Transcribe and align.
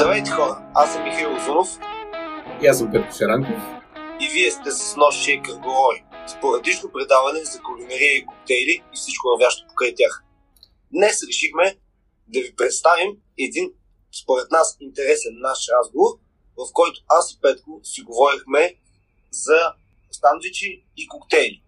Здравейте 0.00 0.30
хора, 0.30 0.70
аз 0.74 0.92
съм 0.92 1.02
Михаил 1.04 1.36
Озунов 1.36 1.78
И 2.62 2.66
аз 2.66 2.78
съм 2.78 2.90
Петко 2.92 3.12
Шаранков. 3.18 3.62
и 4.20 4.28
вие 4.32 4.50
сте 4.50 4.70
с 4.70 4.96
нощ 4.96 5.22
Шейкър 5.24 5.54
говори. 5.54 6.04
Спорадично 6.26 6.92
предаване 6.92 7.44
за 7.44 7.62
кулинария 7.62 8.16
и 8.16 8.26
коктейли 8.26 8.82
и 8.92 8.96
всичко 8.96 9.28
навящо 9.28 9.66
покрай 9.68 9.94
тях. 9.94 10.24
Днес 10.92 11.16
решихме 11.28 11.76
да 12.28 12.40
ви 12.40 12.56
представим 12.56 13.10
един, 13.38 13.72
според 14.22 14.50
нас, 14.50 14.76
интересен 14.80 15.32
наш 15.34 15.58
разговор, 15.78 16.10
в 16.56 16.72
който 16.72 17.00
аз 17.08 17.32
и 17.32 17.40
Петко 17.42 17.80
си 17.82 18.02
говорихме 18.02 18.74
за 19.30 19.72
сандвичи 20.10 20.84
и 20.96 21.08
коктейли. 21.08 21.62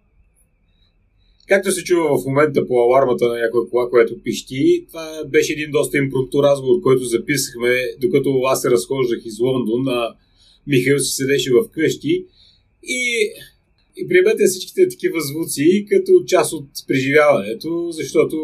Както 1.49 1.73
се 1.73 1.85
чува 1.85 2.19
в 2.19 2.27
момента 2.27 2.67
по 2.67 2.75
алармата 2.75 3.29
на 3.29 3.35
някоя 3.35 3.71
кола, 3.71 3.91
което 3.91 4.23
пищи, 4.23 4.87
това 4.89 5.25
беше 5.25 5.53
един 5.53 5.71
доста 5.71 5.99
импрункту 5.99 6.43
разговор, 6.43 6.81
който 6.83 7.05
записахме, 7.05 7.85
докато 8.01 8.41
аз 8.45 8.63
се 8.63 8.71
разхождах 8.71 9.19
из 9.25 9.39
Лондон, 9.39 9.89
а 9.89 10.15
Михаил 10.67 10.99
си 10.99 11.13
седеше 11.13 11.51
в 11.53 11.71
къщи 11.71 12.27
и, 12.83 13.31
и 13.97 14.09
приемете 14.09 14.45
всичките 14.47 14.89
такива 14.89 15.21
звуци 15.21 15.87
като 15.91 16.25
част 16.27 16.53
от 16.53 16.69
преживяването, 16.89 17.89
защото, 17.91 18.37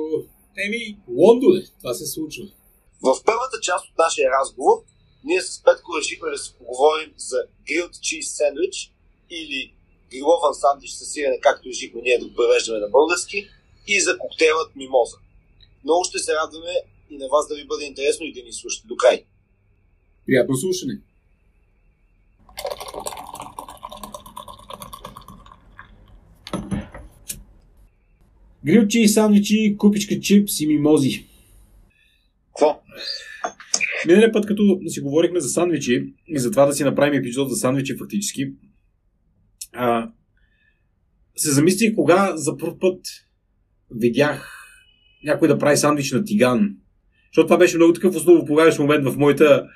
еми, 0.66 0.96
Лондон 1.08 1.56
е, 1.56 1.64
това 1.78 1.94
се 1.94 2.06
случва. 2.06 2.44
В 3.02 3.24
първата 3.24 3.60
част 3.62 3.84
от 3.90 3.98
нашия 3.98 4.30
разговор 4.40 4.76
ние 5.24 5.40
с 5.40 5.62
Петко 5.64 5.98
решихме 5.98 6.30
да 6.30 6.38
си 6.38 6.54
поговорим 6.58 7.10
за 7.16 7.36
grilled 7.68 7.94
cheese 8.06 8.30
сендвич 8.36 8.92
или 9.30 9.74
грилован 10.10 10.54
сандвич 10.54 10.90
с 10.90 11.04
сирене, 11.04 11.40
както 11.40 11.68
решихме 11.68 12.00
ние 12.02 12.18
да 12.18 12.28
го 12.28 12.34
превеждаме 12.34 12.78
на 12.78 12.88
български, 12.88 13.48
и 13.88 14.00
за 14.00 14.18
коктейлът 14.18 14.76
мимоза. 14.76 15.16
Много 15.84 16.04
ще 16.04 16.18
се 16.18 16.32
радваме 16.34 16.72
и 17.10 17.18
на 17.18 17.28
вас 17.28 17.48
да 17.48 17.54
ви 17.54 17.66
бъде 17.66 17.84
интересно 17.84 18.26
и 18.26 18.32
да 18.32 18.42
ни 18.42 18.52
слушате 18.52 18.88
до 18.88 18.96
край. 18.96 19.24
Приятно 20.26 20.56
слушане. 20.56 21.00
Грилчи, 28.64 29.08
сандвичи, 29.08 29.76
купичка 29.78 30.20
чипс 30.20 30.60
и 30.60 30.66
мимози. 30.66 31.26
Какво? 32.48 32.80
Миналия 34.06 34.32
път, 34.32 34.46
като 34.46 34.80
си 34.86 35.00
говорихме 35.00 35.40
за 35.40 35.48
сандвичи 35.48 36.12
и 36.28 36.38
за 36.38 36.50
това 36.50 36.66
да 36.66 36.72
си 36.72 36.84
направим 36.84 37.20
епизод 37.20 37.50
за 37.50 37.56
сандвичи 37.56 37.96
фактически, 37.96 38.52
а, 39.78 40.10
се 41.36 41.52
замислих 41.52 41.94
кога 41.94 42.36
за 42.36 42.56
първ 42.56 42.78
път 42.80 43.00
видях 43.90 44.54
някой 45.24 45.48
да 45.48 45.58
прави 45.58 45.76
сандвич 45.76 46.12
на 46.12 46.24
тиган. 46.24 46.70
Защото 47.32 47.46
това 47.46 47.58
беше 47.58 47.76
много 47.76 47.92
такъв 47.92 48.16
основополагащ 48.16 48.78
момент 48.78 49.04
в, 49.04 49.16
моята, 49.16 49.66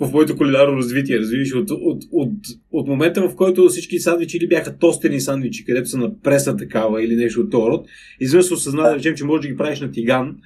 в 0.00 0.12
моето 0.12 0.36
кулинарно 0.36 0.76
развитие. 0.76 1.18
Разбираш, 1.18 1.54
от, 1.54 1.70
от, 1.70 2.02
от, 2.12 2.32
от, 2.70 2.88
момента, 2.88 3.28
в 3.28 3.36
който 3.36 3.68
всички 3.68 3.98
сандвичи 3.98 4.36
или 4.36 4.48
бяха 4.48 4.78
тостени 4.78 5.20
сандвичи, 5.20 5.64
където 5.64 5.88
са 5.88 5.98
на 5.98 6.20
преса 6.20 6.56
такава 6.56 7.04
или 7.04 7.16
нещо 7.16 7.40
от 7.40 7.50
този 7.50 7.66
род, 7.66 7.86
изведнъж 8.20 8.46
се 8.46 8.54
осъзна, 8.54 8.82
да 8.82 8.96
речем, 8.96 9.14
че 9.14 9.24
можеш 9.24 9.42
да 9.42 9.48
ги 9.48 9.56
правиш 9.56 9.80
на 9.80 9.90
тиган 9.90 10.36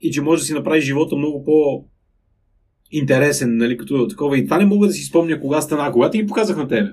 и 0.00 0.10
че 0.10 0.22
можеш 0.22 0.42
да 0.42 0.46
си 0.46 0.54
направиш 0.54 0.84
живота 0.84 1.16
много 1.16 1.44
по 1.44 1.84
интересен, 2.90 3.56
нали, 3.56 3.76
като 3.76 4.08
такова. 4.08 4.38
И 4.38 4.44
това 4.44 4.58
не 4.58 4.66
мога 4.66 4.86
да 4.86 4.92
си 4.92 5.04
спомня 5.04 5.40
кога 5.40 5.60
стана. 5.60 5.92
Кога 5.92 6.10
ти 6.10 6.18
ги 6.18 6.26
показах 6.26 6.56
на 6.56 6.68
тебе? 6.68 6.90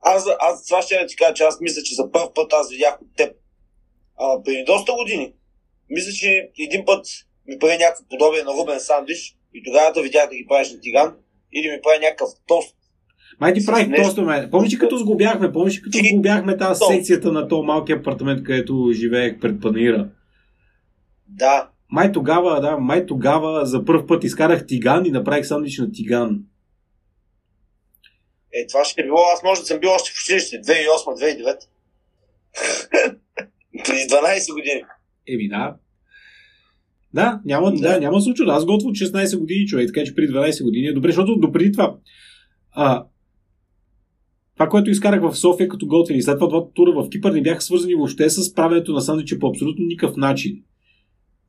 Аз, 0.00 0.26
аз 0.40 0.66
това 0.66 0.82
ще 0.82 1.06
ти 1.06 1.16
кажа, 1.16 1.34
че 1.34 1.42
аз 1.42 1.60
мисля, 1.60 1.82
че 1.82 1.94
за 1.94 2.12
първ 2.12 2.34
път 2.34 2.52
аз 2.52 2.70
видях 2.70 3.02
от 3.02 3.16
теб 3.16 3.32
а, 4.18 4.42
преди 4.42 4.64
доста 4.66 4.92
години. 4.92 5.32
Мисля, 5.90 6.12
че 6.12 6.50
един 6.58 6.84
път 6.84 7.06
ми 7.46 7.58
прави 7.58 7.76
някакво 7.78 8.04
подобие 8.10 8.42
на 8.42 8.52
рубен 8.52 8.80
сандвич 8.80 9.36
и 9.54 9.62
тогава 9.64 9.92
да 9.92 10.02
видях 10.02 10.28
да 10.28 10.36
ги 10.36 10.46
правиш 10.48 10.72
на 10.72 10.80
тиган 10.80 11.14
или 11.52 11.70
ми 11.70 11.78
прави 11.82 11.98
някакъв 11.98 12.28
тост. 12.46 12.76
Май 13.40 13.54
ти 13.54 13.66
правих 13.66 13.88
Нещо- 13.88 14.04
тоста, 14.04 14.22
ме. 14.22 14.50
Помниш 14.50 14.78
като 14.78 14.98
сглобяхме? 14.98 15.52
Помниш 15.52 15.80
като 15.80 15.98
сглобяхме 15.98 16.56
тази 16.56 16.84
секцията 16.84 17.32
на 17.32 17.48
този 17.48 17.66
малки 17.66 17.92
апартамент, 17.92 18.42
където 18.44 18.90
живеех 18.92 19.40
пред 19.40 19.60
панира? 19.60 20.08
Да. 21.28 21.68
Май 21.90 22.12
тогава, 22.12 22.60
да, 22.60 22.76
май 22.78 23.06
тогава 23.06 23.66
за 23.66 23.84
първ 23.84 24.06
път 24.06 24.24
изкарах 24.24 24.66
тиган 24.66 25.06
и 25.06 25.10
направих 25.10 25.46
сандвич 25.46 25.78
на 25.78 25.92
тиган. 25.92 26.40
Е, 28.52 28.66
това 28.66 28.84
ще 28.84 29.00
е 29.00 29.04
било, 29.04 29.18
аз 29.34 29.42
може 29.42 29.60
да 29.60 29.66
съм 29.66 29.80
бил 29.80 29.90
още 29.90 30.10
в 30.10 30.20
училище, 30.24 30.56
2008-2009. 30.56 31.56
Преди 33.84 34.00
12 34.00 34.54
години. 34.54 34.82
Еми 35.28 35.48
да. 35.48 35.76
Да, 37.14 37.40
няма, 37.44 37.72
да. 37.72 37.80
Да. 37.80 38.00
няма 38.00 38.20
случай. 38.20 38.46
Аз 38.48 38.64
готвя 38.64 38.88
от 38.88 38.96
16 38.96 39.38
години 39.38 39.66
човек, 39.66 39.86
така 39.86 40.06
че 40.06 40.14
преди 40.14 40.32
12 40.32 40.64
години 40.64 40.86
е 40.86 40.92
добре, 40.92 41.08
защото 41.08 41.36
допреди 41.36 41.72
това 41.72 41.96
а, 42.72 43.04
това, 44.60 44.68
което 44.68 44.90
изкарах 44.90 45.22
в 45.22 45.36
София 45.36 45.68
като 45.68 45.86
готвени, 45.86 46.22
след 46.22 46.38
това 46.38 46.48
двата 46.48 46.72
тура 46.74 46.92
в 46.92 47.10
Кипър 47.10 47.32
не 47.32 47.42
бяха 47.42 47.60
свързани 47.60 47.94
въобще 47.94 48.30
с 48.30 48.54
правенето 48.54 48.92
на 48.92 49.00
сандвичи 49.00 49.38
по 49.38 49.48
абсолютно 49.48 49.84
никакъв 49.84 50.16
начин. 50.16 50.62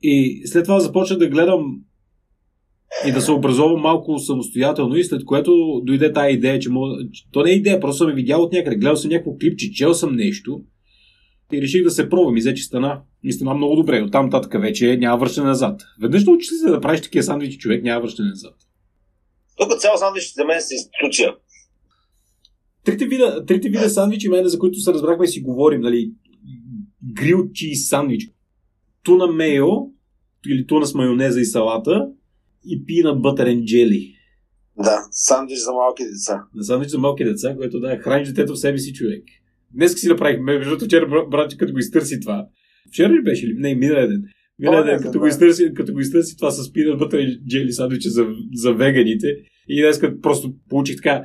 И 0.01 0.41
след 0.45 0.63
това 0.63 0.79
започнах 0.79 1.19
да 1.19 1.28
гледам 1.28 1.81
и 3.07 3.12
да 3.12 3.22
се 3.22 3.31
образовам 3.31 3.81
малко 3.81 4.19
самостоятелно 4.19 4.96
и 4.96 5.03
след 5.03 5.25
което 5.25 5.81
дойде 5.84 6.13
тази 6.13 6.34
идея, 6.34 6.59
че 6.59 6.69
мога... 6.69 6.97
То 7.31 7.44
не 7.44 7.52
е 7.52 7.56
идея, 7.56 7.79
просто 7.79 7.97
съм 7.97 8.09
я 8.09 8.16
видял 8.16 8.41
от 8.41 8.53
някъде. 8.53 8.75
Гледал 8.75 8.96
съм 8.96 9.09
някакво 9.12 9.38
клипче, 9.38 9.72
чел 9.72 9.94
съм 9.94 10.16
нещо 10.16 10.62
и 11.53 11.62
реших 11.62 11.84
да 11.84 11.91
се 11.91 12.09
пробвам. 12.09 12.38
И 12.38 12.40
взе, 12.40 12.53
че 12.53 12.63
стана. 12.63 13.01
И 13.24 13.34
стана 13.34 13.53
много 13.53 13.75
добре. 13.75 14.01
От 14.01 14.12
там 14.12 14.25
нататък 14.25 14.62
вече 14.62 14.97
няма 14.97 15.18
връщане 15.18 15.47
назад. 15.47 15.81
Веднъж 16.01 16.25
научи 16.25 16.46
се 16.46 16.69
да 16.69 16.81
правиш 16.81 17.01
такива 17.01 17.24
сандвичи, 17.24 17.57
човек 17.57 17.84
няма 17.84 18.01
връщане 18.01 18.30
назад. 18.30 18.53
Тук 19.57 19.80
цял 19.80 19.97
сандвич 19.97 20.34
за 20.34 20.46
мен 20.46 20.62
се 20.62 20.75
институция. 20.75 21.35
Трите 22.85 23.06
вида, 23.06 23.46
трите 23.46 23.69
вида 23.69 23.90
сандвичи, 23.90 24.30
мене, 24.30 24.50
за 24.50 24.59
които 24.59 24.80
се 24.80 24.94
разбрахме, 24.94 25.28
си 25.28 25.41
говорим, 25.41 25.81
нали, 25.81 26.12
грил 27.13 27.51
чиз 27.53 27.90
сандвич, 27.90 28.30
туна 29.03 29.28
мейо, 29.28 29.91
или 30.47 30.68
туна 30.68 30.85
с 30.85 30.94
майонеза 30.94 31.41
и 31.41 31.46
салата, 31.46 32.07
и 32.66 32.84
бътър 33.22 33.48
and 33.48 33.64
jelly. 33.64 34.16
Да, 34.84 34.98
сандвич 35.12 35.60
за 35.60 35.74
малки 35.74 36.04
деца. 36.04 36.44
На 36.56 36.64
сандвич 36.64 36.90
за 36.90 37.00
малки 37.00 37.24
деца, 37.24 37.56
което 37.56 37.80
да, 37.80 37.98
храниш 37.98 38.28
детето 38.28 38.54
в 38.54 38.60
себе 38.60 38.78
си 38.78 38.94
човек. 38.94 39.24
Днес 39.74 40.00
си 40.00 40.08
направихме, 40.08 40.44
между 40.44 40.70
другото 40.70 40.86
вчера 40.86 41.08
бра- 41.08 41.26
братче, 41.26 41.58
като 41.58 41.74
го 41.74 41.80
изтърси 41.80 42.20
това. 42.20 42.46
Вчера 42.90 43.14
ли 43.14 43.24
беше 43.24 43.48
ли? 43.48 43.54
Не, 43.58 43.76
миналия 43.76 44.08
ден. 44.08 44.24
Миналия 44.60 44.86
ден, 44.86 44.98
като 44.98 45.12
да. 45.12 45.20
го, 45.20 45.28
изтърси, 45.28 45.74
като 45.74 45.94
го 45.94 46.00
изтърси 46.00 46.38
това 46.38 46.52
с 46.52 46.74
пинат 46.74 47.00
бътър 47.00 47.20
и 47.20 47.40
джели 47.50 47.72
сандвича 47.72 48.10
за, 48.10 48.28
за 48.54 48.74
веганите. 48.74 49.28
И 49.68 49.82
днес 49.82 50.00
като 50.00 50.22
просто 50.22 50.54
получих 50.70 50.96
така 50.96 51.24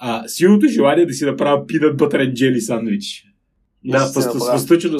а, 0.00 0.28
силното 0.28 0.66
желание 0.66 1.06
да 1.06 1.12
си 1.12 1.24
направя 1.24 1.66
пинат 1.66 1.96
бътър 1.96 2.20
и 2.20 2.34
джели 2.34 2.60
сандвич. 2.60 3.24
Да, 3.84 3.98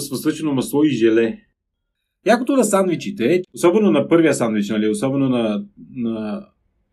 с 0.00 0.10
възтъчено 0.10 0.52
масло 0.54 0.84
и 0.84 0.90
желе. 0.90 1.45
Якото 2.26 2.56
на 2.56 2.64
сандвичите, 2.64 3.42
особено 3.54 3.90
на 3.90 4.08
първия 4.08 4.34
сандвич, 4.34 4.68
нали, 4.68 4.88
особено 4.88 5.28
на, 5.28 5.64
на... 5.96 6.46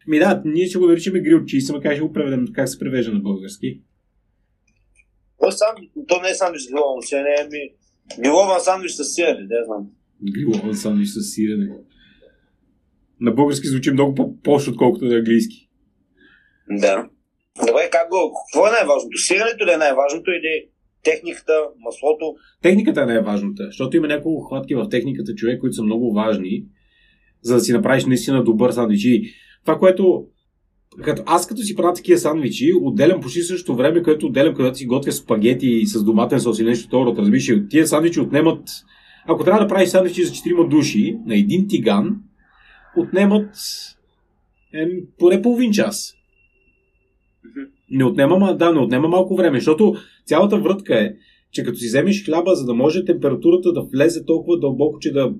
Ми 0.07 0.19
да, 0.19 0.41
ние 0.45 0.65
ще 0.65 0.77
го 0.77 0.87
наричаме 0.87 1.19
грил 1.19 1.45
чиз, 1.45 1.71
макар 1.71 1.93
ще 1.93 2.01
го 2.01 2.13
преведем 2.13 2.47
как 2.53 2.69
се 2.69 2.79
превежда 2.79 3.13
на 3.13 3.19
български. 3.19 3.81
То, 5.39 5.51
сандвич, 5.51 5.89
то 6.07 6.21
не 6.21 6.29
е 6.29 6.33
сандвич 6.33 6.61
за 6.61 6.69
грилован, 6.71 7.01
че 7.09 7.15
не 7.15 7.21
е 7.21 7.47
ми... 7.51 7.73
Грилован 8.23 8.61
сандвич 8.61 8.91
с 8.91 9.03
сирене, 9.03 9.39
не 9.39 9.65
знам. 9.65 9.87
Грилован 10.33 10.75
сандвич 10.75 11.07
с 11.07 11.21
сирене. 11.21 11.69
На 13.21 13.31
български 13.31 13.67
звучи 13.67 13.91
много 13.91 14.15
по-пош, 14.15 14.67
отколкото 14.67 15.05
на 15.05 15.15
английски. 15.15 15.69
Да. 16.69 17.07
Добре, 17.67 17.89
как 17.91 18.09
го... 18.09 18.33
Какво 18.53 18.67
е 18.67 18.71
най-важното? 18.71 19.17
Сиренето 19.17 19.65
ли 19.65 19.71
е 19.71 19.77
най-важното 19.77 20.31
или 20.31 20.72
техниката, 21.03 21.53
маслото? 21.79 22.35
Техниката 22.61 23.01
е 23.01 23.05
най-важната, 23.05 23.65
защото 23.65 23.97
има 23.97 24.07
няколко 24.07 24.43
хватки 24.43 24.75
в 24.75 24.89
техниката 24.89 25.35
човек, 25.35 25.59
които 25.59 25.75
са 25.75 25.83
много 25.83 26.13
важни, 26.13 26.65
за 27.41 27.53
да 27.53 27.59
си 27.59 27.73
направиш 27.73 28.05
наистина 28.05 28.43
добър 28.43 28.71
сандвич. 28.71 29.03
И 29.03 29.33
това, 29.65 29.79
което 29.79 30.27
като, 31.03 31.23
аз 31.25 31.47
като 31.47 31.61
си 31.61 31.75
правя 31.75 31.93
такива 31.93 32.17
сандвичи, 32.17 32.73
отделям 32.81 33.21
почти 33.21 33.41
същото 33.41 33.75
време, 33.75 34.03
което 34.03 34.25
отделям, 34.25 34.55
когато 34.55 34.77
си 34.77 34.85
готвя 34.85 35.11
спагети 35.11 35.85
с 35.85 36.03
доматен 36.03 36.39
сос 36.39 36.59
или 36.59 36.67
нещо 36.67 36.87
второ. 36.87 37.15
Разбираш, 37.17 37.51
тия 37.69 37.87
сандвичи 37.87 38.19
отнемат... 38.19 38.69
Ако 39.27 39.43
трябва 39.43 39.61
да 39.61 39.67
правиш 39.67 39.89
сандвичи 39.89 40.23
за 40.23 40.31
4 40.31 40.69
души 40.69 41.17
на 41.25 41.35
един 41.35 41.67
тиган, 41.67 42.15
отнемат 42.97 43.49
е, 44.73 44.87
поне 45.19 45.41
половин 45.41 45.71
час. 45.71 46.13
Не 47.91 48.05
отнема, 48.05 48.35
ма- 48.35 48.57
да, 48.57 48.71
не 48.71 48.79
отнема 48.79 49.07
малко 49.07 49.35
време, 49.35 49.57
защото 49.57 49.95
цялата 50.25 50.57
врътка 50.57 50.99
е, 50.99 51.13
че 51.51 51.63
като 51.63 51.77
си 51.77 51.87
вземеш 51.87 52.25
хляба, 52.25 52.55
за 52.55 52.65
да 52.65 52.73
може 52.73 53.05
температурата 53.05 53.73
да 53.73 53.81
влезе 53.81 54.25
толкова 54.25 54.59
дълбоко, 54.59 54.99
че 54.99 55.11
да 55.11 55.33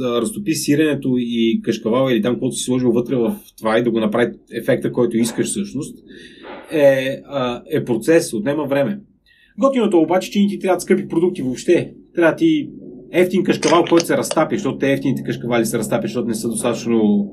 разтопи 0.00 0.54
сиренето 0.54 1.14
и 1.18 1.60
кашкавала 1.62 2.12
или 2.12 2.22
там, 2.22 2.34
каквото 2.34 2.56
си 2.56 2.64
сложил 2.64 2.92
вътре 2.92 3.16
в 3.16 3.36
това 3.58 3.78
и 3.78 3.82
да 3.82 3.90
го 3.90 4.00
направи 4.00 4.32
ефекта, 4.52 4.92
който 4.92 5.16
искаш 5.16 5.46
всъщност, 5.46 5.98
е, 6.72 7.22
е 7.70 7.84
процес, 7.84 8.32
отнема 8.32 8.66
време. 8.66 9.00
Готиното 9.58 9.98
обаче, 9.98 10.30
че 10.30 10.40
не 10.40 10.48
ти 10.48 10.58
трябват 10.58 10.82
скъпи 10.82 11.08
продукти 11.08 11.42
въобще. 11.42 11.94
Трябва 12.14 12.36
ти 12.36 12.70
ефтин 13.12 13.44
кашкавал, 13.44 13.84
който 13.84 14.06
се 14.06 14.16
разтапя, 14.16 14.54
защото 14.54 14.78
те 14.78 14.92
ефтините 14.92 15.22
кашкавали 15.22 15.66
се 15.66 15.78
разтапят, 15.78 16.02
защото 16.02 16.28
не 16.28 16.34
са 16.34 16.48
достатъчно 16.48 17.30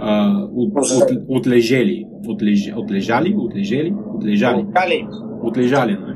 а, 0.00 0.38
от, 0.54 0.72
от, 0.76 1.10
отлежели. 1.28 2.04
Отлеж, 2.28 2.72
отлежали? 2.76 3.34
Отлежели? 3.38 3.94
Отлежали. 4.14 4.64
Отлежали. 5.42 5.92
нали? 5.92 6.14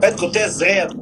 Петко, 0.00 0.24
те 0.32 0.48
зреят. 0.48 0.92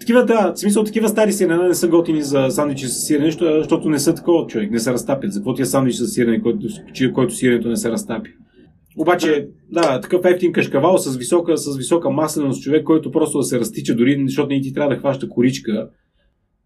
Такива, 0.00 0.24
да, 0.24 0.52
в 0.52 0.58
смисъл 0.58 0.84
такива 0.84 1.08
стари 1.08 1.32
сирена 1.32 1.68
не 1.68 1.74
са 1.74 1.88
готини 1.88 2.22
за 2.22 2.46
сандвичи 2.50 2.86
с 2.86 3.06
сирене, 3.06 3.26
защо- 3.26 3.58
защото 3.58 3.88
не 3.90 3.98
са 3.98 4.14
такова 4.14 4.46
човек, 4.46 4.70
не 4.70 4.78
се 4.78 4.92
разтапят. 4.92 5.32
За 5.32 5.40
какво 5.40 5.54
ти 5.54 5.62
е 5.62 5.64
сандвич 5.64 5.94
с 5.94 6.06
сирене, 6.08 6.42
който, 6.42 6.66
който 7.14 7.34
сиренето 7.34 7.68
не 7.68 7.76
се 7.76 7.90
разтапи? 7.90 8.30
Обаче, 8.98 9.48
да, 9.72 10.00
такъв 10.00 10.24
ефтин 10.24 10.52
кашкавал 10.52 10.98
с 10.98 11.16
висока, 11.16 11.58
с 11.58 11.76
висока 11.76 12.10
масленост 12.10 12.62
човек, 12.62 12.84
който 12.84 13.10
просто 13.10 13.38
да 13.38 13.44
се 13.44 13.60
разтича, 13.60 13.94
дори 13.94 14.22
защото 14.26 14.48
не 14.48 14.60
ти 14.60 14.72
трябва 14.72 14.94
да 14.94 15.00
хваща 15.00 15.28
коричка. 15.28 15.88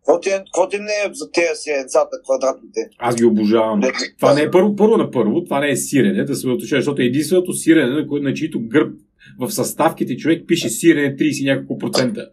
Какво 0.08 0.20
ти, 0.20 0.28
е- 0.28 0.38
какво 0.38 0.68
ти 0.68 0.78
не 0.78 0.92
е 0.92 1.10
за 1.12 1.30
тези 1.32 1.48
сиренцата 1.54 2.16
квадратните? 2.24 2.80
Аз 2.98 3.16
ги 3.16 3.24
обожавам. 3.24 3.80
Де- 3.80 3.92
Това 4.18 4.34
не 4.34 4.42
е 4.42 4.50
първо, 4.50 4.76
първо 4.76 4.96
на 4.96 5.10
първо, 5.10 5.44
това 5.44 5.60
не 5.60 5.70
е 5.70 5.76
сирене, 5.76 6.24
да 6.24 6.34
се 6.34 6.48
уточня, 6.48 6.78
защото 6.78 7.02
е 7.02 7.04
единственото 7.04 7.52
сирене, 7.52 7.90
на, 7.90 8.06
кое, 8.06 8.20
на 8.20 8.34
чието 8.34 8.60
гърб 8.62 8.92
в 9.38 9.50
съставките 9.50 10.16
човек 10.16 10.44
пише 10.46 10.68
сирене 10.68 11.16
30 11.16 11.42
и 11.42 11.44
няколко 11.44 11.78
процента. 11.78 12.28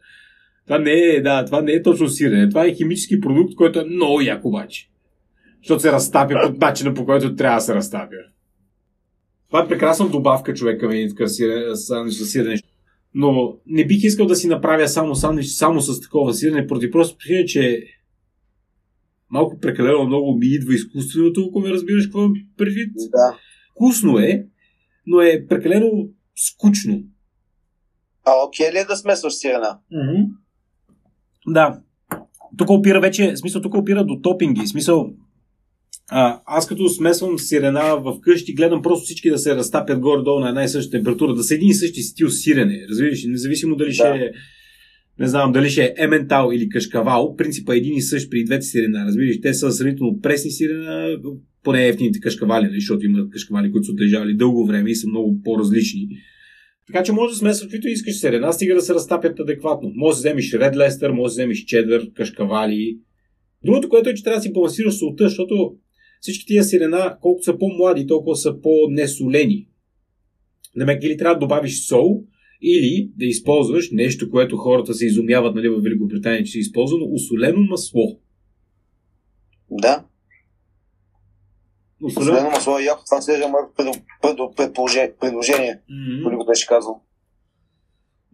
Това 0.66 0.80
не 0.80 0.92
е, 0.92 1.22
да, 1.22 1.45
това 1.45 1.62
не 1.62 1.72
е 1.72 1.81
точно 1.81 2.07
сирене. 2.10 2.50
Това 2.50 2.66
е 2.66 2.74
химически 2.74 3.22
продукт, 3.22 3.56
който 3.56 3.80
е 3.80 3.86
много 3.86 4.22
як 4.22 4.45
обаче. 4.45 4.89
Защото 5.63 5.81
се 5.81 5.92
разтапя 5.92 6.36
по 6.44 6.66
начина, 6.66 6.94
по 6.94 7.06
който 7.06 7.36
трябва 7.36 7.57
да 7.57 7.62
се 7.62 7.75
разтапя. 7.75 8.16
Това 9.48 9.63
е 9.63 9.68
прекрасна 9.68 10.10
добавка 10.10 10.54
човека 10.54 10.88
ми, 10.88 11.10
така 11.10 11.27
сирене, 11.27 11.75
сирене. 12.10 12.57
Но 13.18 13.58
не 13.66 13.86
бих 13.86 14.04
искал 14.04 14.26
да 14.26 14.36
си 14.36 14.48
направя 14.48 14.88
само 14.88 15.16
сандвич, 15.16 15.48
само 15.48 15.82
с 15.82 16.02
такова 16.02 16.34
сирене, 16.34 16.68
поради 16.68 16.92
просто 16.92 17.18
причина, 17.18 17.46
че 17.46 17.84
малко 19.30 19.60
прекалено 19.60 20.06
много 20.06 20.38
ми 20.38 20.48
идва 20.48 20.74
изкуственото, 20.74 21.46
ако 21.50 21.60
ме 21.60 21.70
разбираш 21.70 22.06
какво 22.06 22.30
предвид. 22.58 22.94
Да. 22.96 23.38
Вкусно 23.72 24.20
е, 24.20 24.48
но 25.08 25.22
е 25.22 25.46
прекалено 25.48 26.10
скучно. 26.36 27.04
А 28.26 28.32
окей 28.48 28.72
ли 28.74 28.78
е 28.78 28.86
да 28.86 28.96
смесваш 28.96 29.34
сирена? 29.34 29.80
Mm-hmm. 29.94 30.28
Да. 31.48 31.82
Тук 32.58 32.70
опира 32.70 33.02
вече, 33.02 33.38
смисъл, 33.38 33.62
тук 33.62 33.74
опира 33.74 34.06
до 34.06 34.20
топинги. 34.22 34.68
Смисъл, 34.68 35.14
а, 36.10 36.42
аз 36.46 36.68
като 36.68 36.90
смесвам 36.90 37.40
сирена 37.40 37.98
в 38.00 38.19
къщи, 38.22 38.54
гледам 38.54 38.81
просто 38.81 39.06
всички 39.06 39.30
да 39.30 39.38
се 39.38 39.56
разтапят 39.56 40.00
горе-долу 40.00 40.40
на 40.40 40.50
една 40.50 40.63
и 40.63 40.68
съща 40.68 40.92
температура, 40.92 41.34
да 41.34 41.44
са 41.44 41.56
един 41.56 41.69
и 41.69 41.74
същи 41.74 42.02
стил 42.02 42.30
сирене. 42.30 42.86
Разбираш, 42.90 43.24
независимо 43.28 43.75
дали 43.75 43.90
Да. 43.90 43.94
ще 43.94 44.07
е 44.07 44.31
не 45.19 45.28
знам 45.28 45.52
дали 45.52 45.69
ще 45.69 45.84
е 45.84 45.94
ементал 45.98 46.52
или 46.54 46.69
кашкавал, 46.69 47.36
принципа 47.36 47.74
е 47.74 47.78
един 47.78 47.96
и 47.96 48.02
същ 48.02 48.31
при 48.31 48.44
двете 48.44 48.66
сирена. 48.66 49.06
Разбираш, 49.06 49.42
те 49.42 49.54
са 49.54 49.72
сравнително 49.72 50.19
пресни 50.22 50.52
сирена, 50.52 51.18
поне 51.63 51.88
ефтините 51.88 52.19
кашкавали, 52.19 52.66
нали, 52.66 52.80
защото 52.80 53.06
има 53.06 53.30
кашкавали, 53.30 53.72
които 53.72 53.86
са 53.86 53.92
отлежавали 53.92 54.34
дълго 54.34 54.66
време 54.66 54.90
и 54.90 54.96
са 54.96 55.08
много 55.08 55.42
по-различни. 55.44 56.08
Така 56.88 57.04
че 57.04 57.12
може 57.12 57.31
да 57.31 57.38
смесваш 57.38 57.68
каквито 57.68 57.88
искаш 57.88 58.19
сирена, 58.19 58.54
стига 58.54 58.75
да 58.75 58.81
се 58.81 58.94
разтапят 58.94 59.40
адекватно. 59.40 59.92
Може 59.96 60.16
да 60.16 60.19
вземеш 60.19 60.51
Red 60.51 60.75
Lester, 60.75 61.12
може 61.12 61.31
да 61.31 61.36
вземеш 61.36 61.63
чедър, 61.63 62.12
кашкавали. 62.13 62.98
Другото, 63.66 63.90
което 63.90 64.10
е, 64.10 64.13
че 64.13 64.24
трябва 64.24 64.38
да 64.38 64.44
си 64.44 64.54
балансираш 64.54 64.94
солта, 64.94 65.24
защото 65.24 65.75
всички 66.25 66.45
тия 66.45 66.63
сирена, 66.63 67.18
колкото 67.22 67.44
са 67.44 67.57
по-млади, 67.57 68.07
толкова 68.07 68.36
са 68.36 68.62
по-несолени. 68.62 69.68
Намек 70.75 71.04
или 71.04 71.18
трябва 71.18 71.36
да 71.36 71.39
добавиш 71.39 71.88
сол, 71.88 72.24
или 72.62 73.12
да 73.18 73.25
използваш 73.25 73.89
нещо, 73.92 74.30
което 74.30 74.57
хората 74.57 74.94
се 74.94 75.06
изумяват 75.06 75.56
нали, 75.56 75.69
в 75.69 75.81
Великобритания, 75.81 76.44
че 76.44 76.51
се 76.51 76.60
използва, 76.60 76.98
но 76.98 77.06
усолено 77.06 77.62
масло. 77.62 78.19
Да. 79.72 80.06
Усолено... 82.04 82.31
Освен 82.31 82.51
масло 82.51 82.80
и 82.80 82.86
яко, 82.86 83.04
това 83.06 83.22
следва 83.22 83.48
мое 83.48 83.62
пред- 83.77 84.04
пред- 84.22 84.56
предположе- 84.57 85.13
предложение, 85.19 85.80
което 86.24 86.38
го 86.38 86.45
беше 86.45 86.68
казал. 86.68 87.01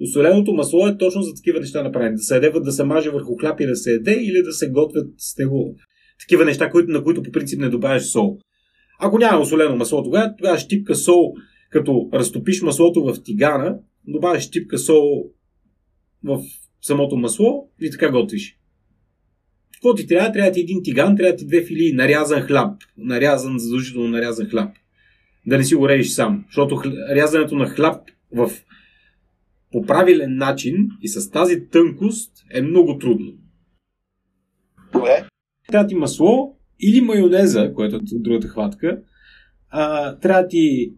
Усоленото 0.02 0.54
масло 0.54 0.88
е 0.88 0.98
точно 0.98 1.22
за 1.22 1.34
такива 1.34 1.60
неща 1.60 1.84
направени. 1.84 2.16
Да 2.16 2.22
се 2.22 2.36
яде, 2.36 2.52
да 2.60 2.72
се 2.72 2.84
маже 2.84 3.10
върху 3.10 3.36
хляб 3.36 3.60
и 3.60 3.66
да 3.66 3.76
се 3.76 3.92
яде, 3.92 4.14
или 4.14 4.44
да 4.44 4.52
се 4.52 4.70
готвят 4.70 5.08
с 5.18 5.38
него 5.38 5.76
такива 6.22 6.46
неща, 6.46 6.70
които, 6.70 6.92
на 6.92 7.04
които 7.04 7.24
по 7.24 7.32
принцип 7.32 7.60
не 7.60 7.70
добавяш 7.70 8.04
сол. 8.04 8.40
Ако 9.00 9.18
няма 9.18 9.42
усолено 9.42 9.76
масло, 9.76 10.04
тогава, 10.04 10.36
тогава 10.38 10.58
щипка 10.58 10.96
сол, 10.96 11.34
като 11.70 12.10
разтопиш 12.14 12.62
маслото 12.62 13.04
в 13.04 13.24
тигана, 13.24 13.78
добавяш 14.08 14.44
щипка 14.44 14.78
сол 14.78 15.32
в 16.24 16.44
самото 16.82 17.18
масло 17.18 17.70
и 17.82 17.92
така 17.92 18.12
готвиш. 18.12 18.58
Какво 19.74 19.96
ти 19.96 20.08
трябва? 20.08 20.32
Трябва 20.32 20.52
ти 20.52 20.60
един 20.60 20.84
тиган, 20.84 21.18
трябва 21.18 21.36
ти 21.36 21.46
две 21.46 21.64
филии 21.66 21.94
нарязан 21.94 22.42
хляб. 22.42 22.82
Нарязан, 22.98 23.60
задължително 23.60 24.08
нарязан 24.08 24.50
хляб. 24.50 24.76
Да 25.46 25.58
не 25.58 25.64
си 25.64 25.76
го 25.76 25.90
режеш 25.90 26.12
сам. 26.12 26.44
Защото 26.48 26.76
хл- 26.76 27.16
рязането 27.16 27.56
на 27.56 27.70
хляб 27.70 28.02
в 28.32 28.52
по 29.72 29.86
правилен 29.86 30.38
начин 30.38 30.90
и 31.02 31.08
с 31.08 31.32
тази 31.32 31.68
тънкост 31.70 32.32
е 32.54 32.62
много 32.62 32.98
трудно. 32.98 33.34
Добре. 34.94 35.28
Трябва 35.72 35.88
ти 35.88 35.96
масло 35.96 36.58
или 36.80 37.02
майонеза, 37.02 37.74
което 37.74 37.96
е 37.96 38.00
другата 38.12 38.48
хватка. 38.48 39.02
А, 39.70 40.16
трябва 40.18 40.48
ти 40.48 40.94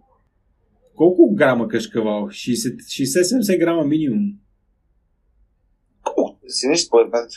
колко 0.95 1.35
грама 1.35 1.67
кашкавал? 1.67 2.27
60 2.27 2.75
60-70 2.75 3.59
грама 3.59 3.83
минимум. 3.83 4.33
Колко 6.03 6.39
си 6.47 6.67
нещо 6.67 6.87
според 6.87 7.11
мен. 7.11 7.27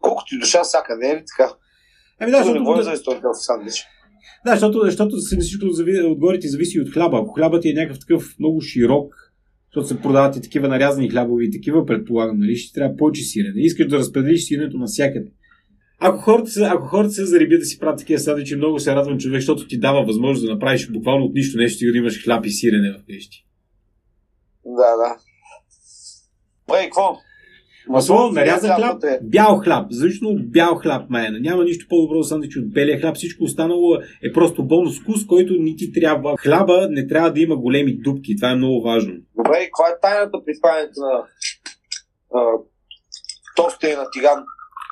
Колкото 0.00 0.28
ти 0.28 0.38
душа 0.38 0.62
всяка, 0.62 0.96
не 0.96 1.10
е 1.10 1.16
ли 1.16 1.24
така? 1.26 1.52
Ами 2.20 2.30
да, 2.30 2.38
не 2.38 2.44
защото, 2.44 2.64
говоря 2.64 2.78
да, 2.78 2.84
за 2.84 2.92
историята 2.92 3.28
в 3.28 3.44
сандвич. 3.44 3.84
да, 4.44 4.52
защото, 4.52 4.80
защото 4.84 5.16
всичко 5.16 5.66
отгоре 6.10 6.38
ти 6.38 6.48
зависи 6.48 6.80
от 6.80 6.92
хляба. 6.92 7.18
Ако 7.18 7.32
хлябът 7.32 7.62
ти 7.62 7.70
е 7.70 7.74
някакъв 7.74 8.00
такъв 8.00 8.34
много 8.38 8.60
широк, 8.60 9.14
защото 9.70 9.88
се 9.88 10.00
продават 10.00 10.36
и 10.36 10.42
такива 10.42 10.68
нарязани 10.68 11.10
хлябови 11.10 11.46
и 11.46 11.50
такива, 11.50 11.86
предполагам, 11.86 12.38
нали, 12.38 12.56
ще 12.56 12.74
трябва 12.74 12.96
повече 12.96 13.22
сирене. 13.22 13.60
Искаш 13.60 13.86
да 13.86 13.98
разпределиш 13.98 14.44
сиренето 14.44 14.78
навсякъде. 14.78 15.30
Ако 16.04 16.18
хората, 16.18 16.50
се, 16.50 16.64
ако 16.64 16.86
хората 16.86 17.10
се 17.10 17.24
заребят 17.24 17.60
да 17.60 17.64
си 17.64 17.78
правят 17.78 17.98
такива 17.98 18.18
сандвичи, 18.18 18.56
много 18.56 18.78
се 18.78 18.94
радвам 18.94 19.18
човек, 19.18 19.40
защото 19.40 19.66
ти 19.66 19.80
дава 19.80 20.04
възможност 20.04 20.46
да 20.46 20.52
направиш 20.52 20.90
буквално 20.90 21.24
от 21.24 21.34
нищо 21.34 21.58
нещо, 21.58 21.76
стига 21.76 21.92
да 21.92 21.98
имаш 21.98 22.24
хляб 22.24 22.46
и 22.46 22.50
сирене 22.50 22.92
в 22.92 23.06
къщи. 23.06 23.46
Да, 24.64 24.96
да. 24.96 25.16
Добре, 26.68 26.80
и 26.80 26.84
какво? 26.84 27.18
Масло, 27.88 28.32
нарязан 28.32 28.76
хляб 28.76 28.94
вътре. 28.94 29.18
бял 29.22 29.56
хляб, 29.56 29.86
защото 29.90 30.38
бял 30.38 30.74
хляб, 30.74 31.10
майна. 31.10 31.40
Няма 31.40 31.64
нищо 31.64 31.86
по-добро 31.88 32.22
сандвич 32.22 32.56
от 32.56 32.72
белия 32.72 33.00
хляб. 33.00 33.16
Всичко 33.16 33.44
останало 33.44 33.94
е 34.22 34.32
просто 34.32 34.64
бонус 34.64 35.00
вкус, 35.00 35.26
който 35.26 35.54
ни 35.54 35.76
ти 35.76 35.92
трябва. 35.92 36.36
Хляба 36.36 36.88
не 36.90 37.06
трябва 37.06 37.32
да 37.32 37.40
има 37.40 37.56
големи 37.56 37.96
дупки. 37.96 38.36
Това 38.36 38.50
е 38.50 38.56
много 38.56 38.82
важно. 38.82 39.14
Добре, 39.36 39.58
и 39.62 39.64
каква 39.64 39.88
е 39.88 40.00
тайната 40.02 40.38
при 40.44 40.52
правенето 40.62 41.00
на 41.00 41.24
а, 42.34 43.88
и 43.88 43.96
на 43.96 44.10
тиган? 44.12 44.44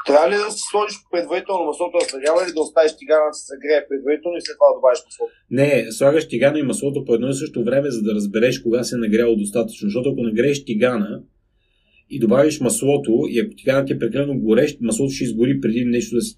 Трябва 0.06 0.26
ли 0.30 0.36
да 0.44 0.50
си 0.50 0.62
сложиш 0.70 0.96
предварително 1.12 1.64
маслото 1.64 1.98
да 1.98 2.04
съгрява 2.14 2.40
или 2.44 2.52
да 2.56 2.60
оставиш 2.66 2.92
тигана 3.00 3.24
да 3.30 3.34
се 3.38 3.44
съгрее 3.52 3.80
предварително 3.90 4.36
и 4.36 4.44
след 4.44 4.56
това 4.58 4.68
да 4.70 4.78
добавиш 4.78 5.00
маслото? 5.06 5.32
Не, 5.58 5.92
слагаш 5.96 6.28
тигана 6.28 6.58
и 6.58 6.68
маслото 6.70 7.04
по 7.04 7.14
едно 7.14 7.28
и 7.28 7.34
също 7.34 7.64
време, 7.64 7.90
за 7.90 8.02
да 8.02 8.14
разбереш 8.14 8.54
кога 8.60 8.80
се 8.84 8.94
е 8.96 9.04
нагряло 9.04 9.36
достатъчно. 9.36 9.86
Защото 9.88 10.10
ако 10.10 10.22
нагрееш 10.22 10.64
тигана 10.64 11.22
и 12.10 12.18
добавиш 12.18 12.60
маслото, 12.60 13.12
и 13.28 13.40
ако 13.40 13.54
тиганът 13.54 13.90
е 13.90 13.98
прекалено 13.98 14.40
горещ, 14.40 14.80
маслото 14.80 15.12
ще 15.12 15.24
изгори 15.24 15.60
преди 15.60 15.84
нещо 15.84 16.16
да 16.16 16.22
се, 16.22 16.36